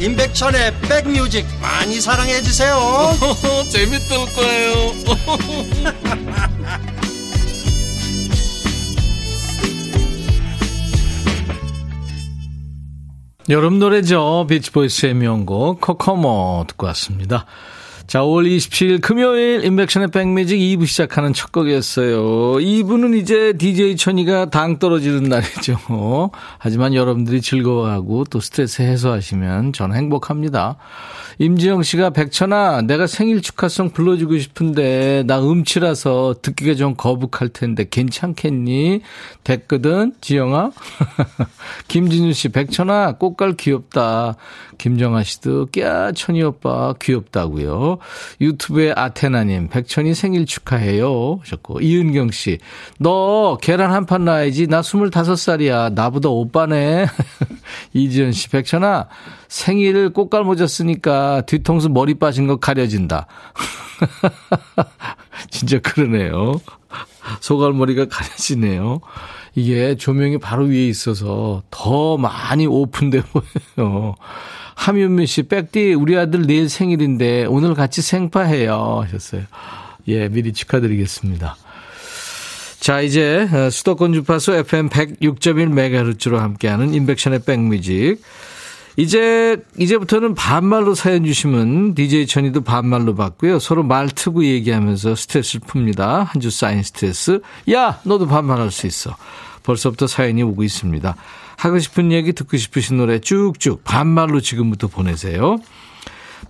[0.00, 2.76] 임백천의 백뮤직 많이 사랑해 주세요
[3.70, 4.74] 재밌을 거예요
[13.50, 14.46] 여름 노래죠.
[14.48, 17.44] 비치보이스의 명곡 코코모 듣고 왔습니다.
[18.14, 22.22] 자, 5월 27일 금요일 인백션의 백뮤직 2부 시작하는 첫 곡이었어요.
[22.60, 25.80] 2부는 이제 DJ 천이가 당 떨어지는 날이죠.
[26.58, 30.76] 하지만 여러분들이 즐거워하고 또 스트레스 해소하시면 저는 행복합니다.
[31.38, 39.00] 임지영 씨가 백천아 내가 생일 축하송 불러주고 싶은데 나 음치라서 듣기가 좀 거북할 텐데 괜찮겠니?
[39.42, 40.70] 됐거든 지영아.
[41.88, 44.36] 김진우 씨 백천아 꽃갈 귀엽다.
[44.78, 47.98] 김정아 씨도 꺄 천이 오빠 귀엽다고요.
[48.40, 51.38] 유튜브에 아테나님, 백천이 생일 축하해요.
[51.42, 52.58] 하셨고, 이은경 씨,
[52.98, 54.66] 너 계란 한 판 놔야지.
[54.66, 55.94] 나 25살이야.
[55.94, 57.06] 나보다 오빠네.
[57.94, 59.08] 이지연 씨, 백천아,
[59.48, 63.26] 생일 꽃갈 모자 쓰니까 뒤통수 머리 빠진 거 가려진다.
[65.50, 66.60] 진짜 그러네요.
[67.40, 69.00] 소갈머리가 가려지네요.
[69.54, 74.14] 이게 조명이 바로 위에 있어서 더 많이 오픈돼 보여요.
[74.74, 79.00] 함윤미 씨, 백디, 우리 아들 내일 생일인데 오늘 같이 생파해요.
[79.04, 79.42] 하셨어요.
[80.08, 81.56] 예, 미리 축하드리겠습니다.
[82.80, 88.20] 자, 이제 어, 수도권 주파수 FM 106.1MHz로 함께하는 인백션의 백뮤직.
[88.96, 93.58] 이제, 이제부터는 반말로 사연 주시면 DJ 천이도 반말로 받고요.
[93.58, 96.24] 서로 말 트고 얘기하면서 스트레스를 풉니다.
[96.24, 97.40] 한 주 쌓인 스트레스.
[97.72, 99.16] 야, 너도 반말할 수 있어.
[99.64, 101.16] 벌써부터 사연이 오고 있습니다.
[101.56, 105.58] 하고 싶은 얘기 듣고 싶으신 노래 쭉쭉 반말로 지금부터 보내세요.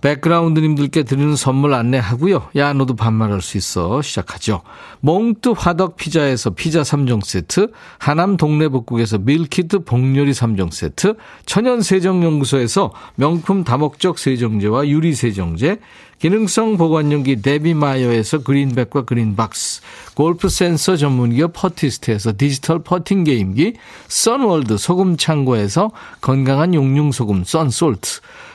[0.05, 2.49] 백그라운드님들께 드리는 선물 안내하고요.
[2.57, 4.61] 야 너도 반말할 수 있어 시작하죠.
[4.99, 11.15] 몽뚜 화덕 피자에서 피자 3종 세트, 하남 동네복국에서 밀키트 복요리 3종 세트,
[11.47, 15.79] 천연 세정연구소에서 명품 다목적 세정제와 유리 세정제,
[16.19, 19.81] 기능성 보관용기 데비마이어에서 그린백과 그린박스,
[20.13, 23.73] 골프 센서 전문기업 퍼티스트에서 디지털 퍼팅 게임기,
[24.07, 25.91] 선월드 소금 창고에서
[26.21, 28.21] 건강한 용융 소금 썬솔트,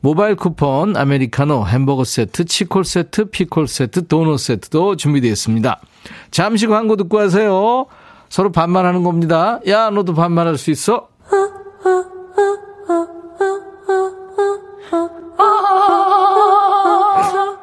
[0.00, 5.80] 모바일 쿠폰, 아메리카노, 햄버거 세트, 치콜 세트, 피콜 세트, 도넛 세트도 준비되어 있습니다.
[6.30, 7.86] 잠시 광고 듣고 하세요.
[8.28, 9.60] 서로 반말하는 겁니다.
[9.68, 11.08] 야, 너도 반말할 수 있어?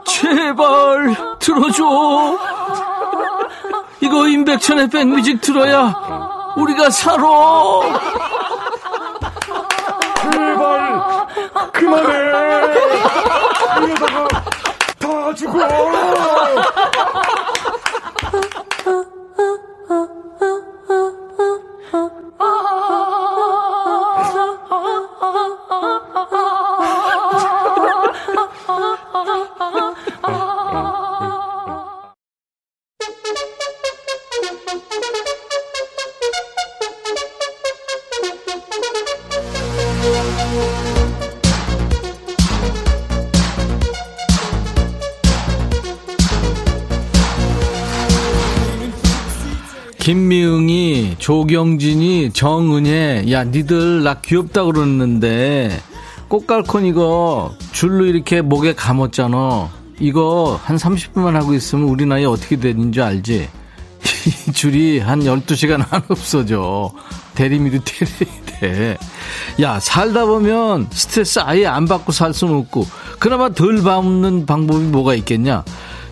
[0.05, 1.83] 제발 들어줘.
[4.01, 5.93] 이거 임백천의 백뮤직 들어야
[6.57, 7.23] 우리가 살아.
[11.71, 12.13] 그만해.
[13.83, 14.27] 이러다가
[14.99, 15.59] 다 죽어.
[52.33, 55.79] 정은혜, 야, 니들 나 귀엽다 그러는데,
[56.27, 59.69] 꽃갈콘 이거 줄로 이렇게 목에 감았잖아.
[59.99, 63.47] 이거 한 30분만 하고 있으면 우리 나이 어떻게 되는 줄 알지?
[64.47, 66.91] 이 줄이 한 12시간 안 없어져.
[67.35, 68.97] 대리미도 때려야 돼.
[69.61, 72.87] 야, 살다 보면 스트레스 아예 안 받고 살 수는 없고,
[73.19, 75.63] 그나마 덜 받는 방법이 뭐가 있겠냐?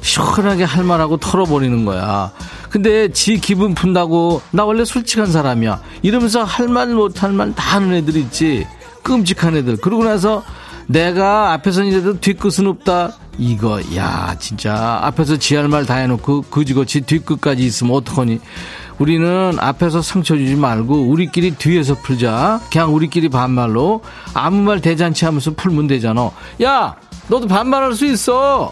[0.02, 2.32] 시원하게 할 말하고 털어버리는 거야.
[2.72, 5.82] 근데 지 기분 푼다고 나 원래 솔직한 사람이야.
[6.04, 8.66] 이러면서 할 말 못할 말 다 하는 애들 있지.
[9.04, 9.78] 끔찍한 애들.
[9.78, 10.42] 그러고 나서
[10.88, 13.12] 내가 앞에서는 이래도 뒤끝은 없다.
[13.38, 18.40] 이거 야 진짜 앞에서 지 할 말 다 해놓고 그지거지 뒤끝까지 있으면 어떡하니.
[19.00, 22.62] 우리는 앞에서 상처 주지 말고 우리끼리 뒤에서 풀자.
[22.72, 24.02] 그냥 우리끼리 반말로
[24.34, 26.32] 아무 말 대잔치 하면서 풀면 되잖아.
[26.64, 26.96] 야
[27.28, 28.72] 너도 반말할 수 있어.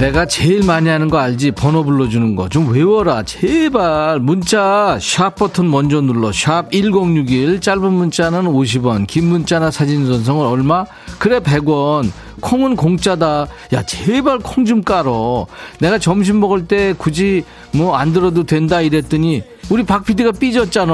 [0.00, 1.50] 내가 제일 많이 하는 거 알지?
[1.50, 2.48] 번호 불러주는 거.
[2.48, 3.22] 좀 외워라.
[3.22, 4.18] 제발.
[4.18, 6.32] 문자, 샵 버튼 먼저 눌러.
[6.32, 7.60] 샵 1061.
[7.60, 9.06] 짧은 문자는 50원.
[9.06, 10.86] 긴 문자나 사진 전송은 얼마?
[11.18, 12.10] 그래, 100원.
[12.40, 13.46] 콩은 공짜다.
[13.74, 15.46] 야, 제발 콩 좀 깔어.
[15.80, 20.92] 내가 점심 먹을 때 굳이 뭐 안 들어도 된다 이랬더니 우리 박 PD가 삐졌잖아.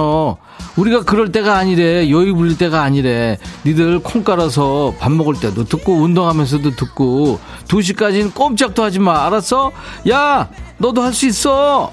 [0.77, 2.11] 우리가 그럴 때가 아니래.
[2.11, 3.39] 여유 부릴 때가 아니래.
[3.65, 9.25] 니들 콩 깔아서 밥 먹을 때도 듣고 운동하면서도 듣고 2시까지는 꼼짝도 하지 마.
[9.27, 9.73] 알았어?
[10.11, 11.93] 야, 너도 할 수 있어.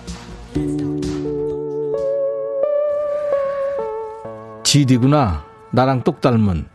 [4.63, 5.43] 지디구나.
[5.71, 6.67] 나랑 똑 닮은.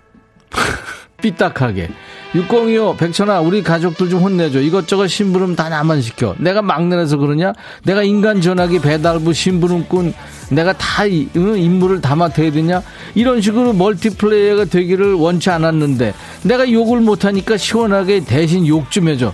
[1.22, 1.88] 삐딱하게.
[2.34, 4.60] 6025 백천아 우리 가족들 좀 혼내줘.
[4.60, 6.34] 이것저것 심부름 다 나만 시켜.
[6.38, 7.52] 내가 막내라서 그러냐?
[7.84, 10.14] 내가 인간 전화기 배달부 심부름꾼.
[10.50, 12.82] 내가 다 이- 응, 임무를 다 맡아야 되냐?
[13.14, 19.32] 이런 식으로 멀티플레이어가 되기를 원치 않았는데 내가 욕을 못하니까 시원하게 대신 욕 좀 해줘.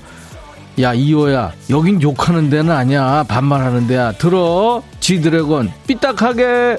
[0.81, 3.25] 야 이호야 여긴 욕하는 데는 아니야.
[3.29, 4.13] 반말하는 데야.
[4.13, 4.83] 들어.
[5.01, 5.71] 지드래곤.
[5.87, 6.79] 삐딱하게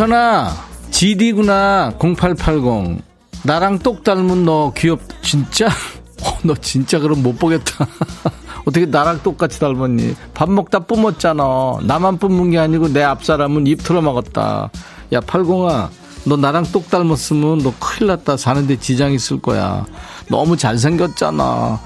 [0.00, 0.50] 천아
[0.90, 3.02] GD구나 0880
[3.42, 5.66] 나랑 똑 닮은 너 귀엽 진짜?
[6.24, 7.86] 어, 너 진짜 그럼 못 보겠다.
[8.64, 10.16] 어떻게 나랑 똑같이 닮았니?
[10.32, 11.80] 밥 먹다 뿜었잖아.
[11.82, 14.70] 나만 뿜은 게 아니고 내 앞사람은 입 틀어먹었다.
[15.12, 15.90] 야 팔공아
[16.24, 18.38] 너 나랑 똑 닮았으면 너 큰일 났다.
[18.38, 19.84] 사는데 지장 있을 거야.
[20.30, 21.78] 너무 잘생겼잖아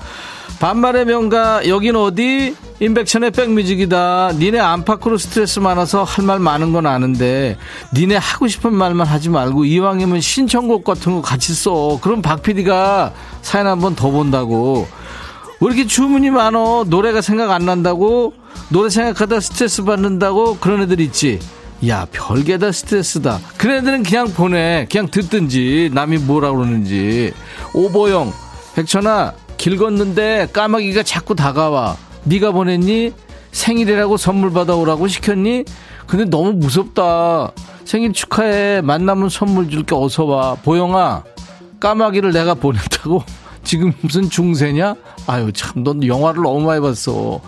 [0.60, 2.54] 반말의 명가 여긴 어디?
[2.80, 4.32] 임백천의 백뮤직이다.
[4.34, 7.56] 니네 안팎으로 스트레스 많아서 할 말 많은 건 아는데
[7.94, 11.98] 니네 하고 싶은 말만 하지 말고 이왕이면 신청곡 같은 거 같이 써.
[12.02, 14.86] 그럼 박 PD가 사연 한 번 더 본다고.
[15.60, 16.84] 왜 이렇게 주문이 많어?
[16.86, 18.34] 노래가 생각 안 난다고?
[18.70, 20.58] 노래 생각하다 스트레스 받는다고?
[20.58, 21.38] 그런 애들 있지?
[21.86, 23.38] 야 별게 다 스트레스다.
[23.56, 24.86] 그런 애들은 그냥 보내.
[24.90, 27.32] 그냥 듣든지 남이 뭐라 그러는지.
[27.72, 28.32] 오보영
[28.74, 33.12] 백천아 길 걷는데 까마귀가 자꾸 다가와 네가 보냈니
[33.52, 35.64] 생일이라고 선물 받아오라고 시켰니
[36.06, 37.52] 근데 너무 무섭다
[37.84, 41.24] 생일 축하해 만나면 선물 줄게 어서 와 보영아
[41.80, 43.22] 까마귀를 내가 보냈다고?
[43.62, 44.94] 지금 무슨 중세냐?
[45.26, 47.40] 아유, 참, 넌 영화를 너무 많이 봤어.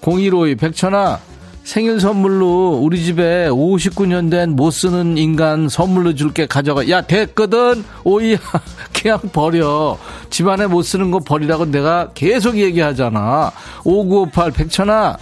[0.00, 1.18] 0152, 백천아,
[1.64, 6.88] 생일 선물로 우리 집에 59년 된 못 쓰는 인간 선물로 줄게 가져가.
[6.90, 7.84] 야, 됐거든?
[8.04, 8.36] 오이야.
[8.92, 9.96] 그냥 버려.
[10.28, 13.52] 집안에 못 쓰는 거 버리라고 내가 계속 얘기하잖아.
[13.84, 15.16] 5958, 백천아,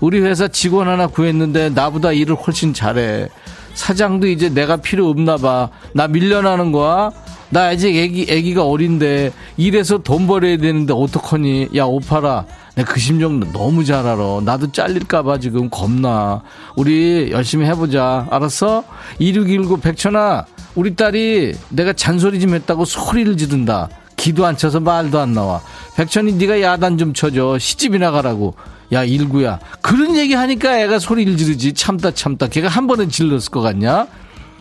[0.00, 3.28] 우리 회사 직원 하나 구했는데 나보다 일을 훨씬 잘해.
[3.74, 5.70] 사장도 이제 내가 필요 없나 봐.
[5.92, 7.10] 나 밀려나는 거야?
[7.48, 11.68] 나 아직 애기, 애기가 어린데, 일해서 돈 벌어야 되는데, 어떡하니?
[11.76, 12.44] 야, 오파라.
[12.76, 14.40] 내가 그 심정 너무 잘 알아.
[14.44, 16.42] 나도 잘릴까봐 지금 겁나.
[16.76, 18.26] 우리 열심히 해보자.
[18.30, 18.84] 알았어?
[19.18, 23.88] 2619 백천아, 우리 딸이 내가 잔소리 좀 했다고 소리를 지른다.
[24.16, 25.62] 기도 안 쳐서 말도 안 나와.
[25.96, 27.58] 백천이 네가 야단 좀 쳐줘.
[27.58, 28.54] 시집이나 가라고.
[28.92, 29.58] 야, 일구야.
[29.80, 31.72] 그런 얘기 하니까 애가 소리를 지르지.
[31.72, 32.48] 참다 참다.
[32.48, 34.06] 걔가 한 번은 질렀을 것 같냐?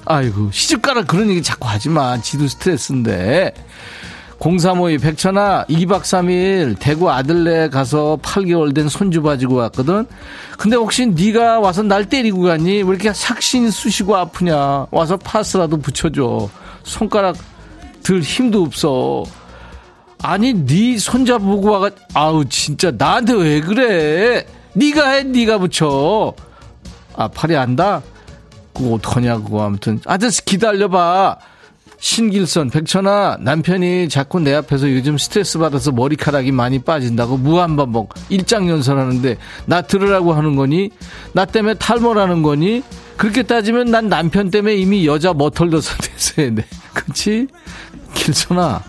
[0.06, 2.20] 아이고, 시집 가라 그런 얘기 자꾸 하지 마.
[2.22, 3.54] 지도 스트레스인데.
[4.40, 10.06] 0352 백천아 2박 3일 대구 아들네 가서 8개월 된 손주 봐주고 왔거든.
[10.58, 12.84] 근데 혹시 네가 와서 날 때리고 갔니?
[12.84, 14.88] 왜 이렇게 삭신 쑤시고 아프냐?
[14.92, 16.50] 와서 파스라도 붙여줘.
[16.84, 17.38] 손가락
[18.04, 19.24] 들 힘도 없어.
[20.22, 24.46] 아니 네 손자 보고 와가 아우 진짜 나한테 왜 그래?
[24.74, 26.34] 네가 해 네가 붙여.
[27.16, 28.02] 아 팔이 안다?
[28.74, 31.38] 그거 어떡하냐고 아무튼 아저씨 기다려봐.
[32.06, 39.82] 신길선 백천아 남편이 자꾸 내 앞에서 요즘 스트레스 받아서 머리카락이 많이 빠진다고 무한반복 일장연설하는데 나
[39.82, 40.92] 들으라고 하는 거니?
[41.34, 42.84] 나 때문에 탈모라는 거니?
[43.18, 46.64] 그렇게 따지면 난 남편 때문에 이미 여자 머털러서 됐어야 돼.
[46.94, 47.48] 그치?
[48.14, 48.84] 길선아.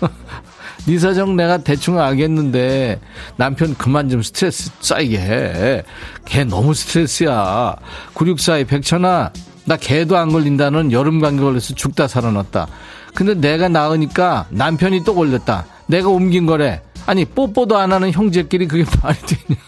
[0.88, 2.98] 네 사정 내가 대충 알겠는데
[3.36, 5.82] 남편 그만 좀 스트레스 쌓이게 해.
[6.24, 7.76] 걔 너무 스트레스야.
[8.14, 9.32] 9642 백천아
[9.64, 12.66] 나 개도 안 걸린다는 여름 감기 걸려서 죽다 살아났다.
[13.14, 15.66] 근데 내가 나으니까 남편이 또 걸렸다.
[15.86, 16.80] 내가 옮긴 거래.
[17.06, 19.60] 아니 뽀뽀도 안 하는 형제끼리 그게 말이 되냐.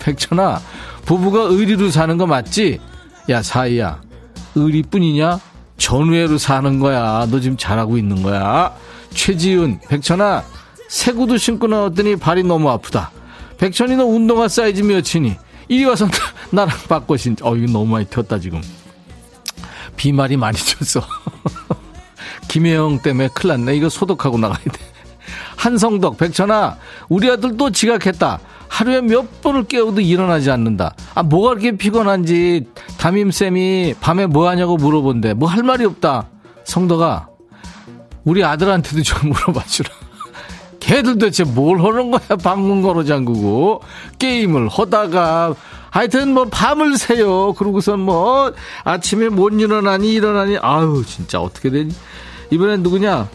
[0.00, 0.60] 백천아
[1.04, 2.80] 부부가 의리로 사는 거 맞지?
[3.30, 4.00] 야 사이야
[4.54, 5.40] 의리뿐이냐?
[5.78, 7.26] 전우회로 사는 거야.
[7.30, 8.72] 너 지금 잘하고 있는 거야.
[9.10, 10.44] 최지윤, 백천아,
[10.88, 13.10] 새 구두 신고 나왔더니 발이 너무 아프다.
[13.58, 15.36] 백천이 너 운동화 사이즈 몇이니?
[15.68, 16.06] 이리 와서
[16.50, 17.36] 나, 랑 바꿔 신.
[17.42, 18.60] 어, 이거 너무 많이 튀었다, 지금.
[20.02, 21.00] 비말이 많이 쳤어.
[22.48, 23.76] 김혜영 때문에 큰일 났네.
[23.76, 24.80] 이거 소독하고 나가야 돼.
[25.56, 26.76] 한성덕, 백천아,
[27.08, 28.40] 우리 아들 또 지각했다.
[28.66, 30.96] 하루에 몇 번을 깨워도 일어나지 않는다.
[31.14, 32.66] 아, 뭐가 그렇게 피곤한지
[32.98, 35.34] 담임쌤이 밤에 뭐 하냐고 물어본대.
[35.34, 36.26] 뭐 할 말이 없다.
[36.64, 37.28] 성덕아,
[38.24, 39.88] 우리 아들한테도 좀 물어봐 주라.
[40.80, 42.36] 걔들 도대체 뭘 하는 거야?
[42.42, 43.82] 방문 걸어 잠그고.
[44.18, 45.54] 게임을 하다가.
[45.92, 47.52] 하여튼 뭐 밤을 새요.
[47.52, 48.50] 그러고선 뭐
[48.82, 50.56] 아침에 못 일어나니 일어나니.
[50.62, 51.94] 아유, 진짜 어떻게 되니?
[52.50, 53.28] 이번엔 누구냐?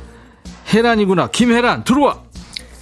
[0.73, 1.29] 혜란이구나.
[1.29, 2.19] 김혜란, 들어와.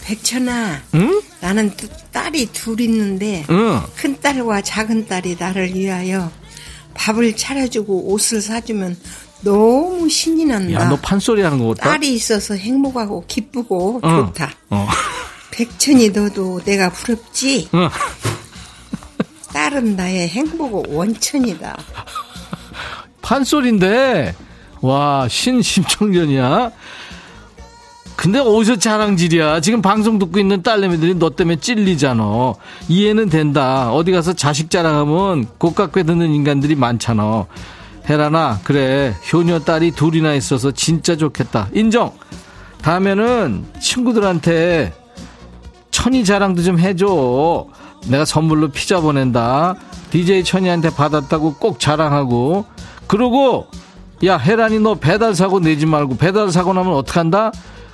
[0.06, 1.22] 백천아, 응?
[1.42, 3.82] 나는 또 딸이 둘 있는데 응.
[3.98, 6.32] 큰 딸과 작은 딸이 나를 위하여
[6.94, 8.96] 밥을 차려주고 옷을 사주면
[9.42, 10.74] 너무 신이 난다.
[10.74, 11.90] 야, 너 판소리 하는 거 같다?
[11.90, 14.10] 딸이 있어서 행복하고 기쁘고 응.
[14.28, 14.54] 좋다.
[14.70, 14.88] 어.
[15.52, 17.68] 백천이 너도 내가 부럽지?
[17.74, 17.90] 응.
[19.56, 21.78] 딸은 나의 행복 원천이다.
[23.22, 24.36] 판소리인데,
[24.82, 26.72] 와, 신, 심청년이야?
[28.18, 29.62] 근데 어디서 자랑질이야?
[29.62, 32.54] 지금 방송 듣고 있는 딸내미들이 너 때문에 찔리잖아.
[32.90, 33.94] 이해는 된다.
[33.94, 37.46] 어디 가서 자식 자랑하면 고깝게 듣는 인간들이 많잖아.
[38.10, 39.16] 혜란아, 그래.
[39.32, 41.70] 효녀 딸이 둘이나 있어서 진짜 좋겠다.
[41.74, 42.12] 인정!
[42.82, 44.94] 다음에는 친구들한테
[45.92, 47.68] 천이 자랑도 좀 해줘.
[48.08, 49.76] 내가 선물로 피자 보낸다.
[50.12, 52.66] DJ 천이한테 받았다고 꼭 자랑하고.
[53.08, 53.68] 그러고,
[54.26, 57.52] 야, 혜란이 너 배달 사고 내지 말고 배달 사고 나면 어떡한다?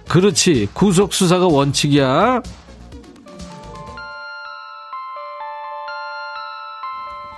[0.07, 0.69] 그렇지.
[0.73, 2.41] 구속 수사가 원칙이야.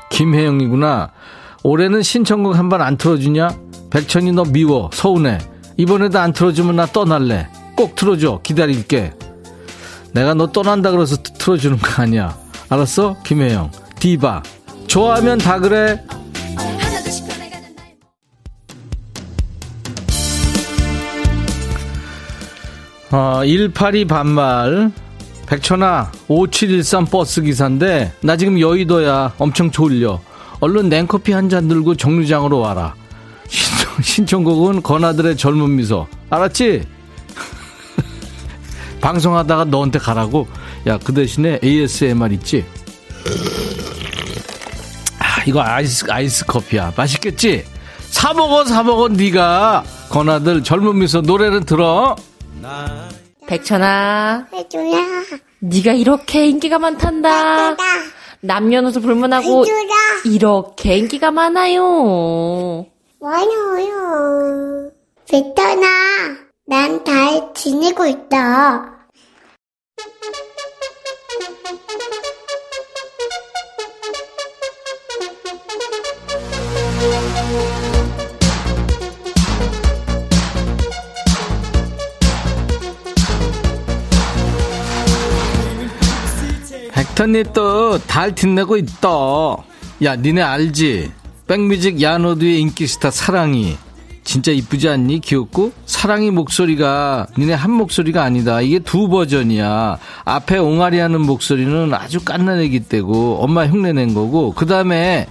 [0.09, 1.09] 김혜영이구나.
[1.63, 3.49] 올해는 신청곡 한 번 안 틀어주냐?
[3.89, 4.89] 백천이 너 미워.
[4.93, 5.39] 서운해.
[5.77, 7.47] 이번에도 안 틀어주면 나 떠날래.
[7.75, 8.41] 꼭 틀어줘.
[8.43, 9.13] 기다릴게.
[10.13, 12.37] 내가 너 떠난다 그래서 트- 틀어주는 거 아니야.
[12.73, 13.17] 알았어?
[13.23, 13.71] 김혜영.
[13.99, 14.41] 디바.
[14.87, 16.03] 좋아하면 다 그래.
[23.11, 24.91] 어, 182 반말.
[25.45, 29.33] 백천아, 5713 버스 기사인데, 나 지금 여의도야.
[29.37, 30.19] 엄청 졸려.
[30.61, 32.95] 얼른 냉커피 한 잔 들고 정류장으로 와라.
[33.47, 36.07] 신청, 신청곡은 건아들의 젊은 미소.
[36.29, 36.87] 알았지?
[39.01, 40.47] 방송하다가 너한테 가라고.
[40.87, 42.65] 야, 그 대신에 ASMR 있지?
[45.19, 46.93] 아, 이거 아이스, 아이스 커피야.
[46.95, 47.65] 맛있겠지?
[48.09, 52.15] 사먹어, 사먹어, 네가 건아들 젊은 미소 노래는 들어.
[53.47, 55.05] 백천아, 해줘야
[55.59, 57.75] 네가 이렇게 인기가 많단다.
[58.41, 59.89] 남녀노소 불문하고 해줘야
[60.25, 62.85] 이렇게 인기가 많아요.
[63.21, 64.91] 많아요
[65.29, 65.87] 베터나
[66.67, 69.07] 난잘 지내고 있다
[87.13, 89.09] 백턴니 또달 빛내고 있다.
[90.03, 91.11] 야, 니네 알지?
[91.47, 93.77] 백뮤직 야노드의 인기 스타 사랑이.
[94.23, 95.19] 진짜 이쁘지 않니?
[95.19, 95.73] 귀엽고?
[95.85, 98.61] 사랑이 목소리가 니네 한 목소리가 아니다.
[98.61, 99.97] 이게 두 버전이야.
[100.25, 105.27] 앞에 옹알이 하는 목소리는 아주 깐난 애기 때고 엄마 흉내 낸 거고 그 다음에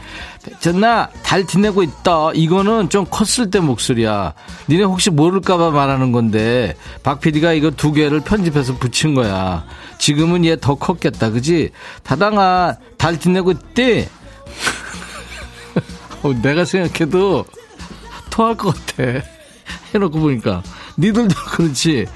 [0.61, 2.33] 전나 달 티내고 있다.
[2.35, 4.35] 이거는 좀 컸을 때 목소리야.
[4.69, 9.65] 니네 혹시 모를까봐 말하는 건데 박 PD가 이거 두 개를 편집해서 붙인 거야.
[9.99, 11.71] 지금은 얘 더 컸겠다, 그지?
[12.03, 14.09] 다당아 달 티내고 있대.
[16.23, 17.45] 어, 내가 생각해도
[18.31, 19.03] 토할 것 같아.
[19.95, 20.63] 해놓고 보니까.
[20.99, 22.07] 니들도 그렇지.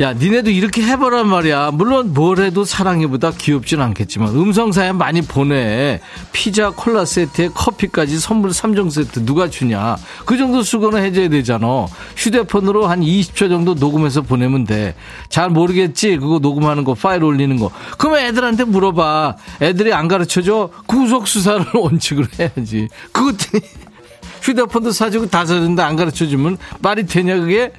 [0.00, 1.72] 야, 니네도 이렇게 해보란 말이야.
[1.72, 6.00] 물론 뭘 해도 사랑해보다 귀엽진 않겠지만 음성사연 많이 보내.
[6.32, 9.96] 피자 콜라 세트에 커피까지 선물 3종 세트 누가 주냐.
[10.24, 11.86] 그 정도 수고는 해줘야 되잖아.
[12.16, 14.94] 휴대폰으로 한 20초 정도 녹음해서 보내면 돼.
[15.30, 16.16] 잘 모르겠지?
[16.18, 17.72] 그거 녹음하는 거, 파일 올리는 거.
[17.98, 19.34] 그러면 애들한테 물어봐.
[19.62, 20.70] 애들이 안 가르쳐줘?
[20.86, 22.86] 구속수사를 원칙으로 해야지.
[23.10, 23.62] 그것들이
[24.42, 27.72] 휴대폰도 사주고 다 사준다 안 가르쳐주면 말이 되냐 그게?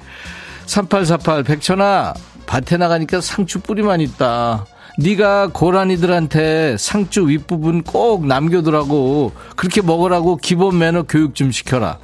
[0.66, 2.14] 3848 백천아
[2.46, 4.66] 밭에 나가니까 상추 뿌리만 있다.
[4.98, 11.98] 네가 고라니들한테 상추 윗부분 꼭 남겨두라고 그렇게 먹으라고 기본 매너 교육 좀 시켜라.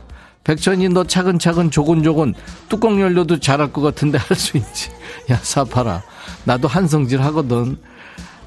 [0.44, 2.34] 백천이 너 차근차근 조곤조곤
[2.68, 4.90] 뚜껑 열려도 잘할 것 같은데 할 수 있지.
[5.30, 6.02] 야 사파라
[6.44, 7.76] 나도 한성질 하거든.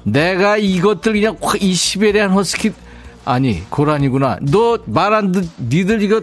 [0.04, 2.72] 내가 이것들 그냥 확 이 시베리안 허스키
[3.26, 4.38] 아니 고라니구나.
[4.50, 6.22] 너 말 안 듣 니들 이거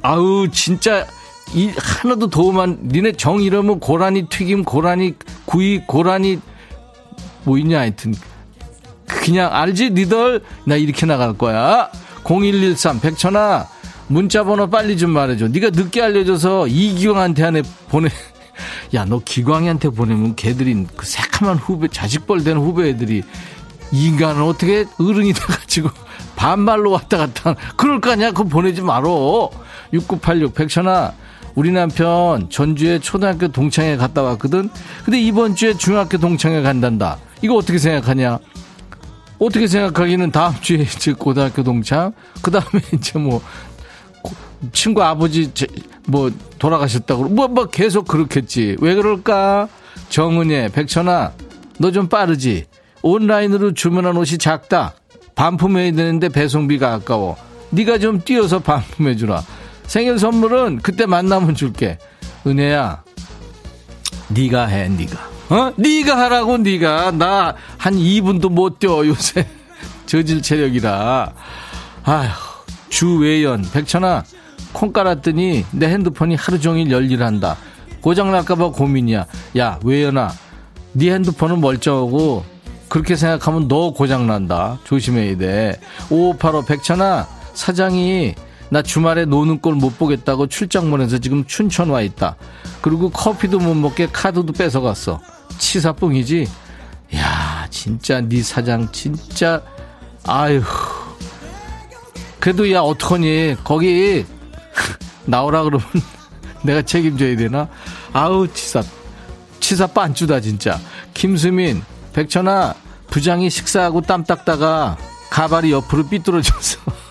[0.00, 1.06] 아우 진짜
[1.54, 5.14] 이 하나도 도움 안 니네 정 이러면 고라니 튀김 고라니
[5.46, 6.40] 구이 고라니
[7.44, 8.14] 뭐 있냐 하여튼.
[9.06, 10.42] 그냥 알지 니들?
[10.64, 11.90] 나 이렇게 나갈 거야.
[12.24, 13.66] 0113 백천아
[14.06, 15.48] 문자 번호 빨리 좀 말해줘.
[15.48, 18.08] 네가 늦게 알려줘서 이기광한테 안에 보내.
[18.94, 23.22] 야 너 기광이한테 보내면 걔들이 그 새카만 후배 자식벌 되는 후배 애들이
[23.92, 25.88] 이 인간은 어떻게 어른이 돼가지고
[26.36, 28.30] 반말로 왔다 갔다 그럴 거 아니야?
[28.30, 29.50] 그거 보내지 말어.
[29.92, 31.12] 6986 백천아
[31.54, 34.70] 우리 남편 전주에 초등학교 동창회 갔다 왔거든.
[35.04, 37.18] 근데 이번 주에 중학교 동창회 간단다.
[37.42, 38.38] 이거 어떻게 생각하냐?
[39.38, 42.12] 어떻게 생각하기는 다음 주에 이제 고등학교 동창?
[42.42, 43.42] 그 다음에 이제 뭐
[44.22, 44.34] 고-
[44.72, 45.66] 친구 아버지 제-
[46.06, 47.24] 뭐 돌아가셨다고.
[47.24, 48.76] 뭐, 뭐 계속 그렇겠지.
[48.80, 49.68] 왜 그럴까?
[50.08, 51.32] 정은혜 백천아
[51.78, 52.66] 너 좀 빠르지?
[53.02, 54.94] 온라인으로 주문한 옷이 작다.
[55.34, 57.36] 반품해야 되는데 배송비가 아까워.
[57.70, 59.42] 네가 좀 뛰어서 반품해 주라
[59.90, 61.98] 생일 선물은 그때 만나면 줄게.
[62.46, 63.02] 은혜야,
[64.28, 65.18] 네가 해, 네가.
[65.48, 65.72] 어?
[65.76, 67.10] 네가 하라고 네가.
[67.10, 69.44] 나 한 2분도 못 뛰어 요새.
[70.06, 71.32] 저질 체력이라.
[72.04, 72.28] 아휴,
[72.88, 74.22] 주외연, 백천아,
[74.72, 77.56] 콩 깔았더니 내 핸드폰이 하루 종일 열일한다.
[78.00, 79.26] 고장 날까봐 고민이야.
[79.58, 80.30] 야, 외연아,
[80.92, 82.44] 네 핸드폰은 멀쩡하고
[82.88, 84.78] 그렇게 생각하면 너 고장 난다.
[84.84, 85.80] 조심해야 돼.
[86.10, 88.36] 5585 백천아, 사장이
[88.70, 92.36] 나 주말에 노는 꼴 못 보겠다고 출장 보내서 지금 춘천 와 있다.
[92.80, 95.20] 그리고 커피도 못 먹게 카드도 뺏어갔어.
[95.58, 96.46] 치사뽕이지?
[97.16, 99.60] 야, 진짜 네 사장 진짜
[100.24, 100.62] 아유.
[102.38, 103.56] 그래도 야 어떡하니?
[103.64, 104.24] 거기
[105.26, 105.86] 나오라 그러면
[106.62, 107.68] 내가 책임져야 되나?
[108.12, 108.82] 아우 치사
[109.58, 110.78] 치사 빤쭈다 진짜.
[111.12, 112.74] 김수민 백천아
[113.08, 114.96] 부장이 식사하고 땀 닦다가
[115.30, 116.78] 가발이 옆으로 삐뚤어졌어.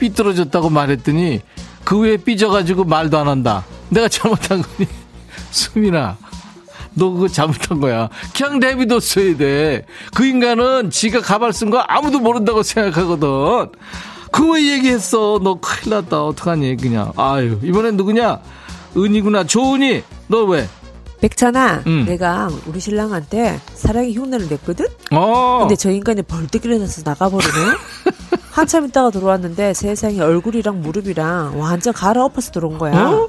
[0.00, 1.40] 삐뚤어졌다고 말했더니
[1.84, 3.64] 그 후에 삐져가지고 말도 안 한다.
[3.90, 4.88] 내가 잘못한 거니?
[5.52, 6.16] 수민아
[6.94, 8.08] 너 그거 잘못한 거야.
[8.36, 9.86] 그냥 내비뒀어야 돼.
[10.14, 13.28] 그 인간은 지가 가발 쓴 거 아무도 모른다고 생각하거든.
[14.32, 15.38] 그거 왜 얘기했어?
[15.42, 16.24] 너 큰일 났다.
[16.24, 17.12] 어떡하니, 그냥.
[17.16, 18.40] 아유, 이번엔 누구냐?
[18.96, 19.44] 은이구나.
[19.44, 20.02] 조은이.
[20.28, 20.68] 너 왜?
[21.20, 22.04] 백찬아, 응.
[22.06, 24.86] 내가 우리 신랑한테 사랑의 흉내를 냈거든?
[25.10, 25.58] 어.
[25.60, 27.52] 근데 저 인간이 벌떡 일어나서 나가버리네?
[28.50, 33.08] 한참 있다가 들어왔는데 세상에 얼굴이랑 무릎이랑 완전 갈아엎어서 들어온 거야.
[33.08, 33.28] 어?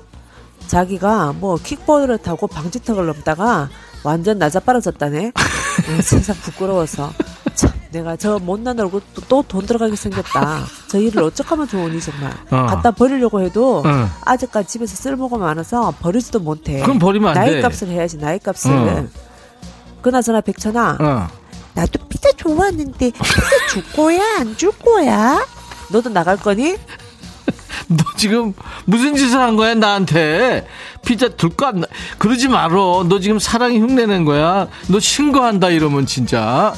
[0.67, 3.69] 자기가 뭐 킥보드를 타고 방지턱을 넘다가
[4.03, 5.27] 완전 나자빠라졌다네.
[5.27, 7.11] 어, 세상 부끄러워서.
[7.55, 10.61] 참, 내가 저 못난 얼굴 또 돈 들어가게 생겼다.
[10.87, 12.31] 저 일을 어쩌면 좋으니 정말.
[12.49, 12.65] 어.
[12.67, 14.07] 갖다 버리려고 해도 응.
[14.25, 16.81] 아직까지 집에서 쓸모가 많아서 버리지도 못해.
[16.81, 17.51] 그럼 버리면 안 돼.
[17.51, 18.71] 나이 값을 해야지 나이 값을.
[18.71, 19.09] 응.
[20.01, 21.29] 그나저나 백천아.
[21.75, 21.81] 어.
[21.81, 25.45] 나도 피자 좋아하는데 피자 줄 거야 안 줄 거야?
[25.89, 26.75] 너도 나갈 거니?
[27.87, 28.53] 너 지금
[28.85, 30.65] 무슨 짓을 한 거야, 나한테?
[31.05, 31.87] 피자 둘거 안, 나-
[32.19, 33.05] 그러지 말어.
[33.09, 34.67] 너 지금 사랑이 흉내낸 거야.
[34.87, 36.73] 너 신고한다, 이러면 진짜.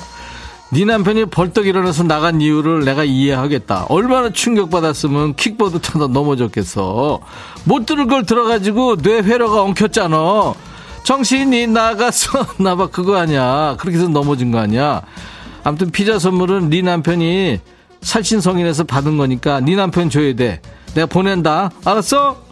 [0.71, 3.85] 네 남편이 벌떡 일어나서 나간 이유를 내가 이해하겠다.
[3.89, 7.19] 얼마나 충격받았으면 킥보드 타다 넘어졌겠어.
[7.65, 10.53] 못 들을 걸 들어가지고 뇌 회로가 엉켰잖아.
[11.03, 12.45] 정신이 나갔어.
[12.57, 13.75] 나봐, 그거 아니야.
[13.79, 15.01] 그렇게 해서 넘어진 거 아니야.
[15.63, 17.59] 아무튼 피자 선물은 네 남편이
[18.01, 20.61] 살신 성인에서 받은 거니까 네 남편 줘야 돼.
[20.93, 21.71] 내가 보낸다.
[21.85, 22.43] 알았어?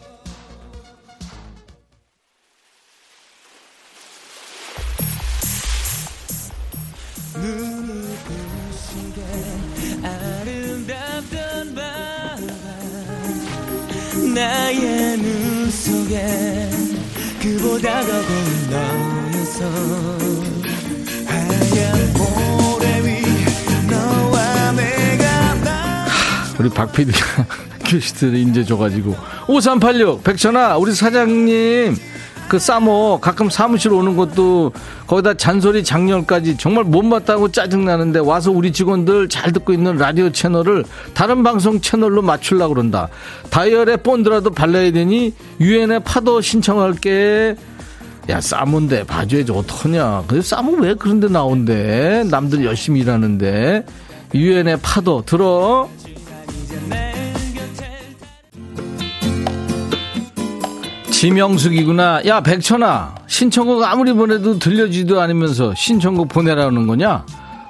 [14.33, 16.90] 나의 눈 속에
[17.41, 18.11] 그보다 더
[18.69, 19.65] 너였어
[21.25, 23.21] 하얀 모래 위
[23.89, 26.05] 너와 내가 나.
[26.59, 27.45] 우리 박 PD가
[27.85, 29.15] 큐시트를 인제 줘가지고.
[29.47, 31.97] 5386 백천아 우리 사장님
[32.51, 34.73] 그 싸모 가끔 사무실 오는 것도
[35.07, 40.83] 거기다 잔소리 작렬까지 정말 못마땅하고 짜증나는데 와서 우리 직원들 잘 듣고 있는 라디오 채널을
[41.13, 43.07] 다른 방송 채널로 맞추려고 그런다.
[43.51, 47.55] 다이얼에 본드라도 발라야 되니 유엔에 파도 신청할게.
[48.27, 49.49] 야 싸모인데 봐줘야지.
[49.53, 50.25] 어떡하냐.
[50.27, 52.25] 근데 싸모 왜 그런데 나온대?
[52.29, 53.85] 남들 열심히 일하는데.
[54.35, 55.89] 유엔의 파도 들어
[61.21, 62.25] 지명숙이구나.
[62.25, 63.13] 야, 백천아.
[63.27, 67.23] 신청곡 아무리 보내도 들려주지도 않으면서 신청곡 보내라는 거냐?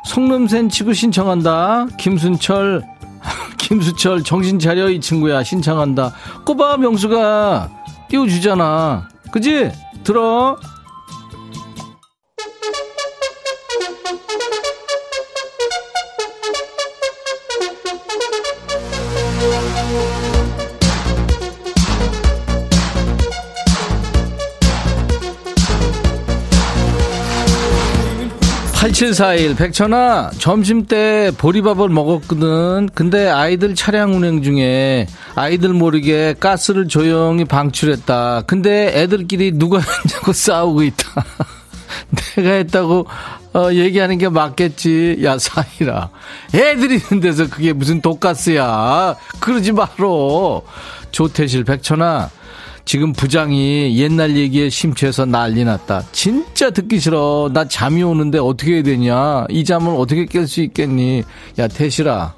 [0.05, 1.87] 속놈센 치고 신청한다.
[1.99, 2.81] 김순철.
[3.59, 5.43] 김수철, 정신 차려, 이 친구야.
[5.43, 6.13] 신청한다.
[6.45, 7.69] 꼬바 명수가
[8.07, 9.09] 띄워주잖아.
[9.33, 9.69] 그지?
[10.05, 10.57] 들어.
[29.01, 32.87] (8741) 백천아 점심 때 보리밥을 먹었거든.
[32.93, 38.43] 근데 아이들 차량 운행 중에 아이들 모르게 가스를 조용히 방출했다.
[38.45, 41.25] 근데 애들끼리 누가 했냐고 싸우고 있다.
[42.35, 43.07] 내가 했다고
[43.55, 45.21] 어, 얘기하는 게 맞겠지.
[45.23, 46.09] 야 사이라.
[46.53, 49.15] 애들이 있는 데서 그게 무슨 독가스야.
[49.39, 50.61] 그러지 말어.
[51.09, 52.29] 조태실 백천아
[52.91, 56.03] 지금 부장이 옛날 얘기에 심취해서 난리 났다.
[56.11, 57.49] 진짜 듣기 싫어.
[57.53, 59.45] 나 잠이 오는데 어떻게 해야 되냐.
[59.49, 61.23] 이 잠을 어떻게 깰 수 있겠니.
[61.57, 62.33] 야, 태실아.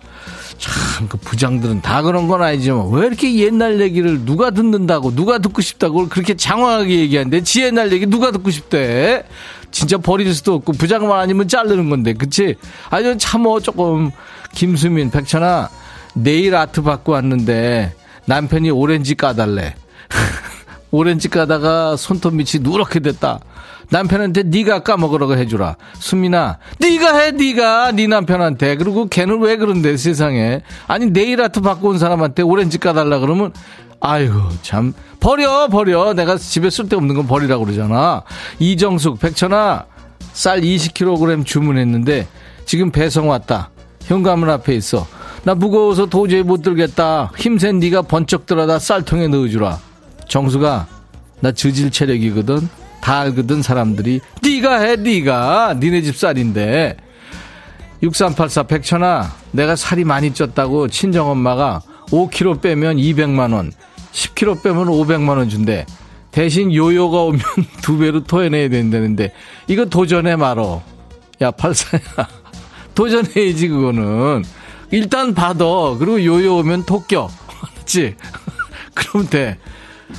[0.60, 5.64] 참, 그 부장들은 다 그런 건 아니지만 왜 이렇게 옛날 얘기를 누가 듣는다고, 누가 듣고
[5.64, 9.24] 싶다고 그렇게 장황하게 얘기하는데 지 옛날 얘기 누가 듣고 싶대.
[9.72, 12.14] 진짜 버릴 수도 없고 부장만 아니면 자르는 건데.
[12.14, 12.58] 그치?
[12.92, 14.12] 아주 참어 조금.
[14.54, 15.72] 김수민, 백천아.
[16.14, 17.96] 네일 아트 받고 왔는데
[18.28, 19.78] 남편이 오렌지 까달래.
[20.94, 23.40] 오렌지 까다가 손톱 밑이 누렇게 됐다.
[23.90, 25.76] 남편한테 네가 까먹으라고 해주라.
[25.96, 28.78] 수민아, 네가 해, 네가 네 남편한테.
[28.78, 30.62] 그리고 걔는 왜 그런데 세상에.
[30.86, 33.52] 아니 네일 아트 받고 온 사람한테 오렌지 까달라 그러면
[34.02, 36.14] 아이고 참 버려 버려.
[36.14, 38.22] 내가 집에 쓸데없는 건 버리라고 그러잖아.
[38.60, 39.86] 이정숙, 백천아,
[40.34, 42.28] 쌀 20kg 주문했는데
[42.66, 43.72] 지금 배송 왔다.
[44.04, 45.08] 현관문 앞에 있어.
[45.44, 47.32] 나 무거워서 도저히 못 들겠다.
[47.36, 49.93] 힘센 네가 번쩍 들어다 쌀통에 넣어주라.
[50.34, 50.88] 정수가
[51.42, 52.68] 나 저질 체력이거든.
[53.02, 54.20] 다 알거든 사람들이.
[54.42, 55.76] 네가 해 네가.
[55.80, 56.98] 니네 집 쌀인데.
[58.02, 63.72] 6384 백천아 내가 살이 많이 쪘다고 친정엄마가 5kg 빼면 200만원
[64.12, 65.86] 10kg 빼면 500만원 준대.
[66.32, 67.40] 대신 요요가 오면
[67.84, 69.32] 두 배로 토해내야 된다는데.
[69.68, 70.82] 이거 도전해 말어.
[71.42, 72.02] 야 팔사야.
[72.96, 74.44] 도전해야지 그거는.
[74.90, 75.64] 일단 받아.
[76.00, 77.30] 그리고 요요 오면 토껴
[77.62, 78.16] 알았지?
[78.96, 79.60] 그럼 돼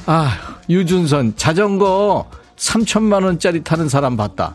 [0.06, 4.54] 아, 유준선, 자전거 3천만원짜리 타는 사람 봤다.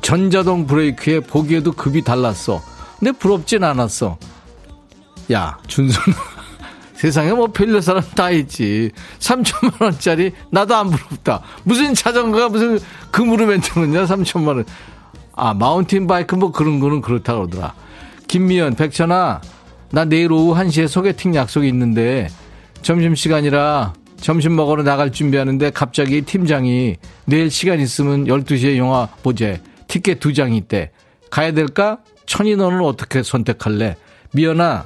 [0.00, 2.62] 전자동 브레이크에 보기에도 급이 달랐어.
[2.98, 4.18] 근데 부럽진 않았어.
[5.32, 6.02] 야, 준선.
[6.94, 8.90] 세상에 뭐 별로 사람 다 있지.
[9.18, 11.42] 3천만 원짜리 나도 안 부럽다.
[11.64, 12.78] 무슨 자전거가 무슨
[13.10, 14.64] 금으로 맨트느냐, 3천만 원.
[15.34, 17.72] 아, 마운틴 바이크 뭐 그런 거는 그렇다 그러더라.
[18.28, 19.40] 김미연, 백천아,
[19.92, 22.28] 나 내일 오후 1시에 소개팅 약속이 있는데
[22.82, 29.60] 점심시간이라 점심 먹으러 나갈 준비하는데 갑자기 팀장이 내일 시간 있으면 12시에 영화 보재.
[29.88, 30.90] 티켓 두장 있대.
[31.30, 31.98] 가야 될까?
[32.26, 33.96] 천이 너는 어떻게 선택할래?
[34.32, 34.84] 미연아,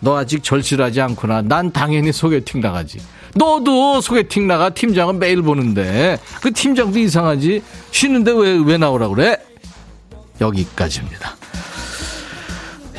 [0.00, 1.42] 너 아직 절실하지 않구나.
[1.42, 3.00] 난 당연히 소개팅 나가지.
[3.34, 4.70] 너도 소개팅 나가.
[4.70, 6.18] 팀장은 매일 보는데.
[6.40, 7.62] 그 팀장도 이상하지.
[7.90, 9.36] 쉬는데 왜, 왜 나오라 그래?
[10.40, 11.30] 여기까지입니다.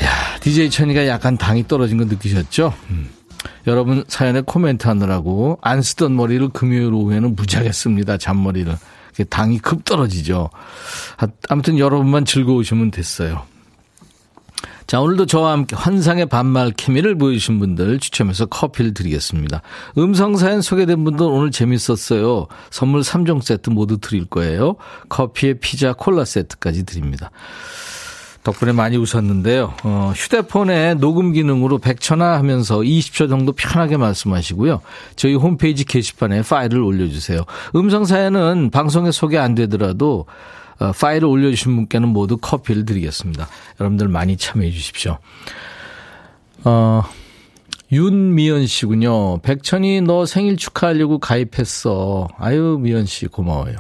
[0.04, 2.74] 야, DJ 천이가 약간 당이 떨어진 거 느끼셨죠?
[2.90, 3.10] 음.
[3.68, 8.18] 여러분 사연에 코멘트 하느라고 안 쓰던 머리를 금요일 오후에는 무지하게 씁니다.
[8.18, 8.76] 잔머리를.
[9.30, 10.50] 당이 급 떨어지죠.
[11.50, 13.44] 아무튼 여러분만 즐거우시면 됐어요.
[14.88, 19.64] 자, 오늘도 저와 함께 환상의 반말 케미를 보여주신 분들 추첨해서 커피를 드리겠습니다.
[19.98, 22.48] 음성사연 소개된 분들 오늘 재밌었어요.
[22.70, 24.76] 선물 3종 세트 모두 드릴 거예요.
[25.10, 27.32] 커피에 피자, 콜라 세트까지 드립니다.
[28.46, 29.74] 덕분에 많이 웃었는데요.
[29.84, 34.82] 어, 휴대폰에 녹음 기능으로 100초나 하면서 20초 정도 편하게 말씀하시고요.
[35.16, 37.42] 저희 홈페이지 게시판에 파일을 올려주세요.
[37.76, 40.28] 음성 사연은 방송에 소개 안 되더라도
[40.80, 43.48] 어, 파일을 올려주신 분께는 모두 커피를 드리겠습니다.
[43.80, 45.18] 여러분들 많이 참여해 주십시오.
[46.66, 47.02] 어,
[47.92, 49.40] 윤미연 씨군요.
[49.40, 52.28] 백천이 너 생일 축하하려고 가입했어.
[52.38, 53.76] 아유, 미연 씨 고마워요.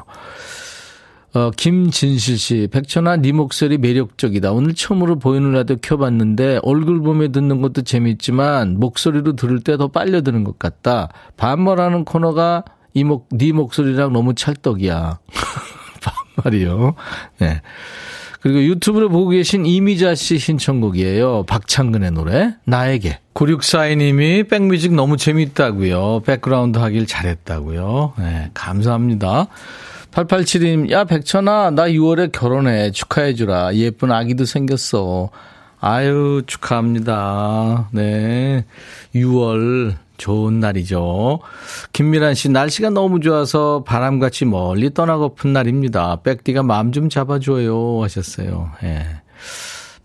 [1.35, 4.53] 어, 김진실 씨, 백천아, 네 목소리 매력적이다.
[4.53, 10.21] 오늘 처음으로 보이는 라디오 켜봤는데 얼굴 보며 듣는 것도 재밌지만 목소리로 들을 때 더 빨려
[10.21, 11.09] 드는 것 같다.
[11.35, 12.63] 반말하는 코너가
[12.93, 15.19] 이 목, 네 목소리랑 너무 찰떡이야.
[16.39, 16.95] 반말이요.
[17.39, 17.61] 네.
[18.39, 21.43] 그리고 유튜브를 보고 계신 이미자 씨 신청곡이에요.
[21.43, 23.19] 박창근의 노래, 나에게.
[23.33, 26.21] 9642님이 백뮤직 너무 재밌다고요.
[26.25, 28.13] 백그라운드 하길 잘했다고요.
[28.19, 29.47] 네, 감사합니다.
[30.15, 32.91] 8872님, 야, 백천아, 나 6월에 결혼해.
[32.91, 33.75] 축하해주라.
[33.75, 35.29] 예쁜 아기도 생겼어.
[35.81, 37.89] 아유, 축하합니다.
[37.91, 38.63] 네.
[39.13, 41.39] 6월, 좋은 날이죠.
[41.91, 46.21] 김미란 씨, 날씨가 너무 좋아서 바람같이 멀리 떠나고픈 날입니다.
[46.23, 48.01] 백디가 마음 좀 잡아줘요.
[48.01, 48.71] 하셨어요.
[48.83, 49.05] 예.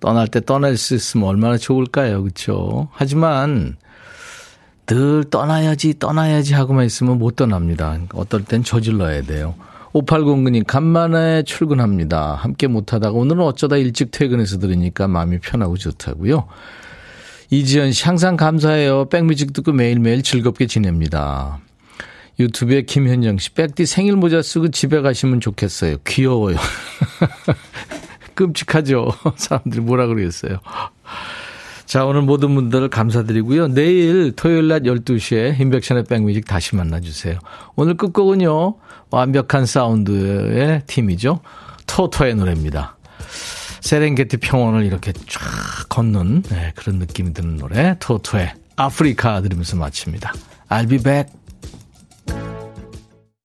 [0.01, 2.25] 떠날 때 떠날 수 있으면 얼마나 좋을까요?
[2.25, 2.89] 그쵸?
[2.91, 3.77] 하지만,
[4.87, 7.97] 늘 떠나야지, 떠나야지 하고만 있으면 못 떠납니다.
[8.13, 9.55] 어떨 땐 저질러야 돼요.
[9.93, 12.35] 5809님, 간만에 출근합니다.
[12.35, 16.47] 함께 못하다가 오늘은 어쩌다 일찍 퇴근해서 들으니까 마음이 편하고 좋다고요.
[17.51, 19.09] 이지연 씨, 항상 감사해요.
[19.09, 21.59] 백뮤직 듣고 매일매일 즐겁게 지냅니다.
[22.39, 25.97] 유튜브에 김현정 씨, 백디 생일 모자 쓰고 집에 가시면 좋겠어요.
[26.07, 26.57] 귀여워요.
[28.35, 29.11] 끔찍하죠?
[29.37, 30.61] 사람들이 뭐라 그러겠어요.
[31.91, 33.67] 자, 오늘 모든 분들 감사드리고요.
[33.67, 37.41] 내일 토요일 낮 12시에 인백션의 백뮤직 다시 만나주세요.
[37.75, 38.77] 오늘 끝곡은요,
[39.11, 41.41] 완벽한 사운드의 팀이죠.
[41.89, 42.97] 토토의 노래입니다.
[43.81, 50.33] 세렝게티 평원을 이렇게 쫙 걷는 네, 그런 느낌이 드는 노래 토토의 아프리카 들으면서 마칩니다.
[50.69, 51.40] I'll be back.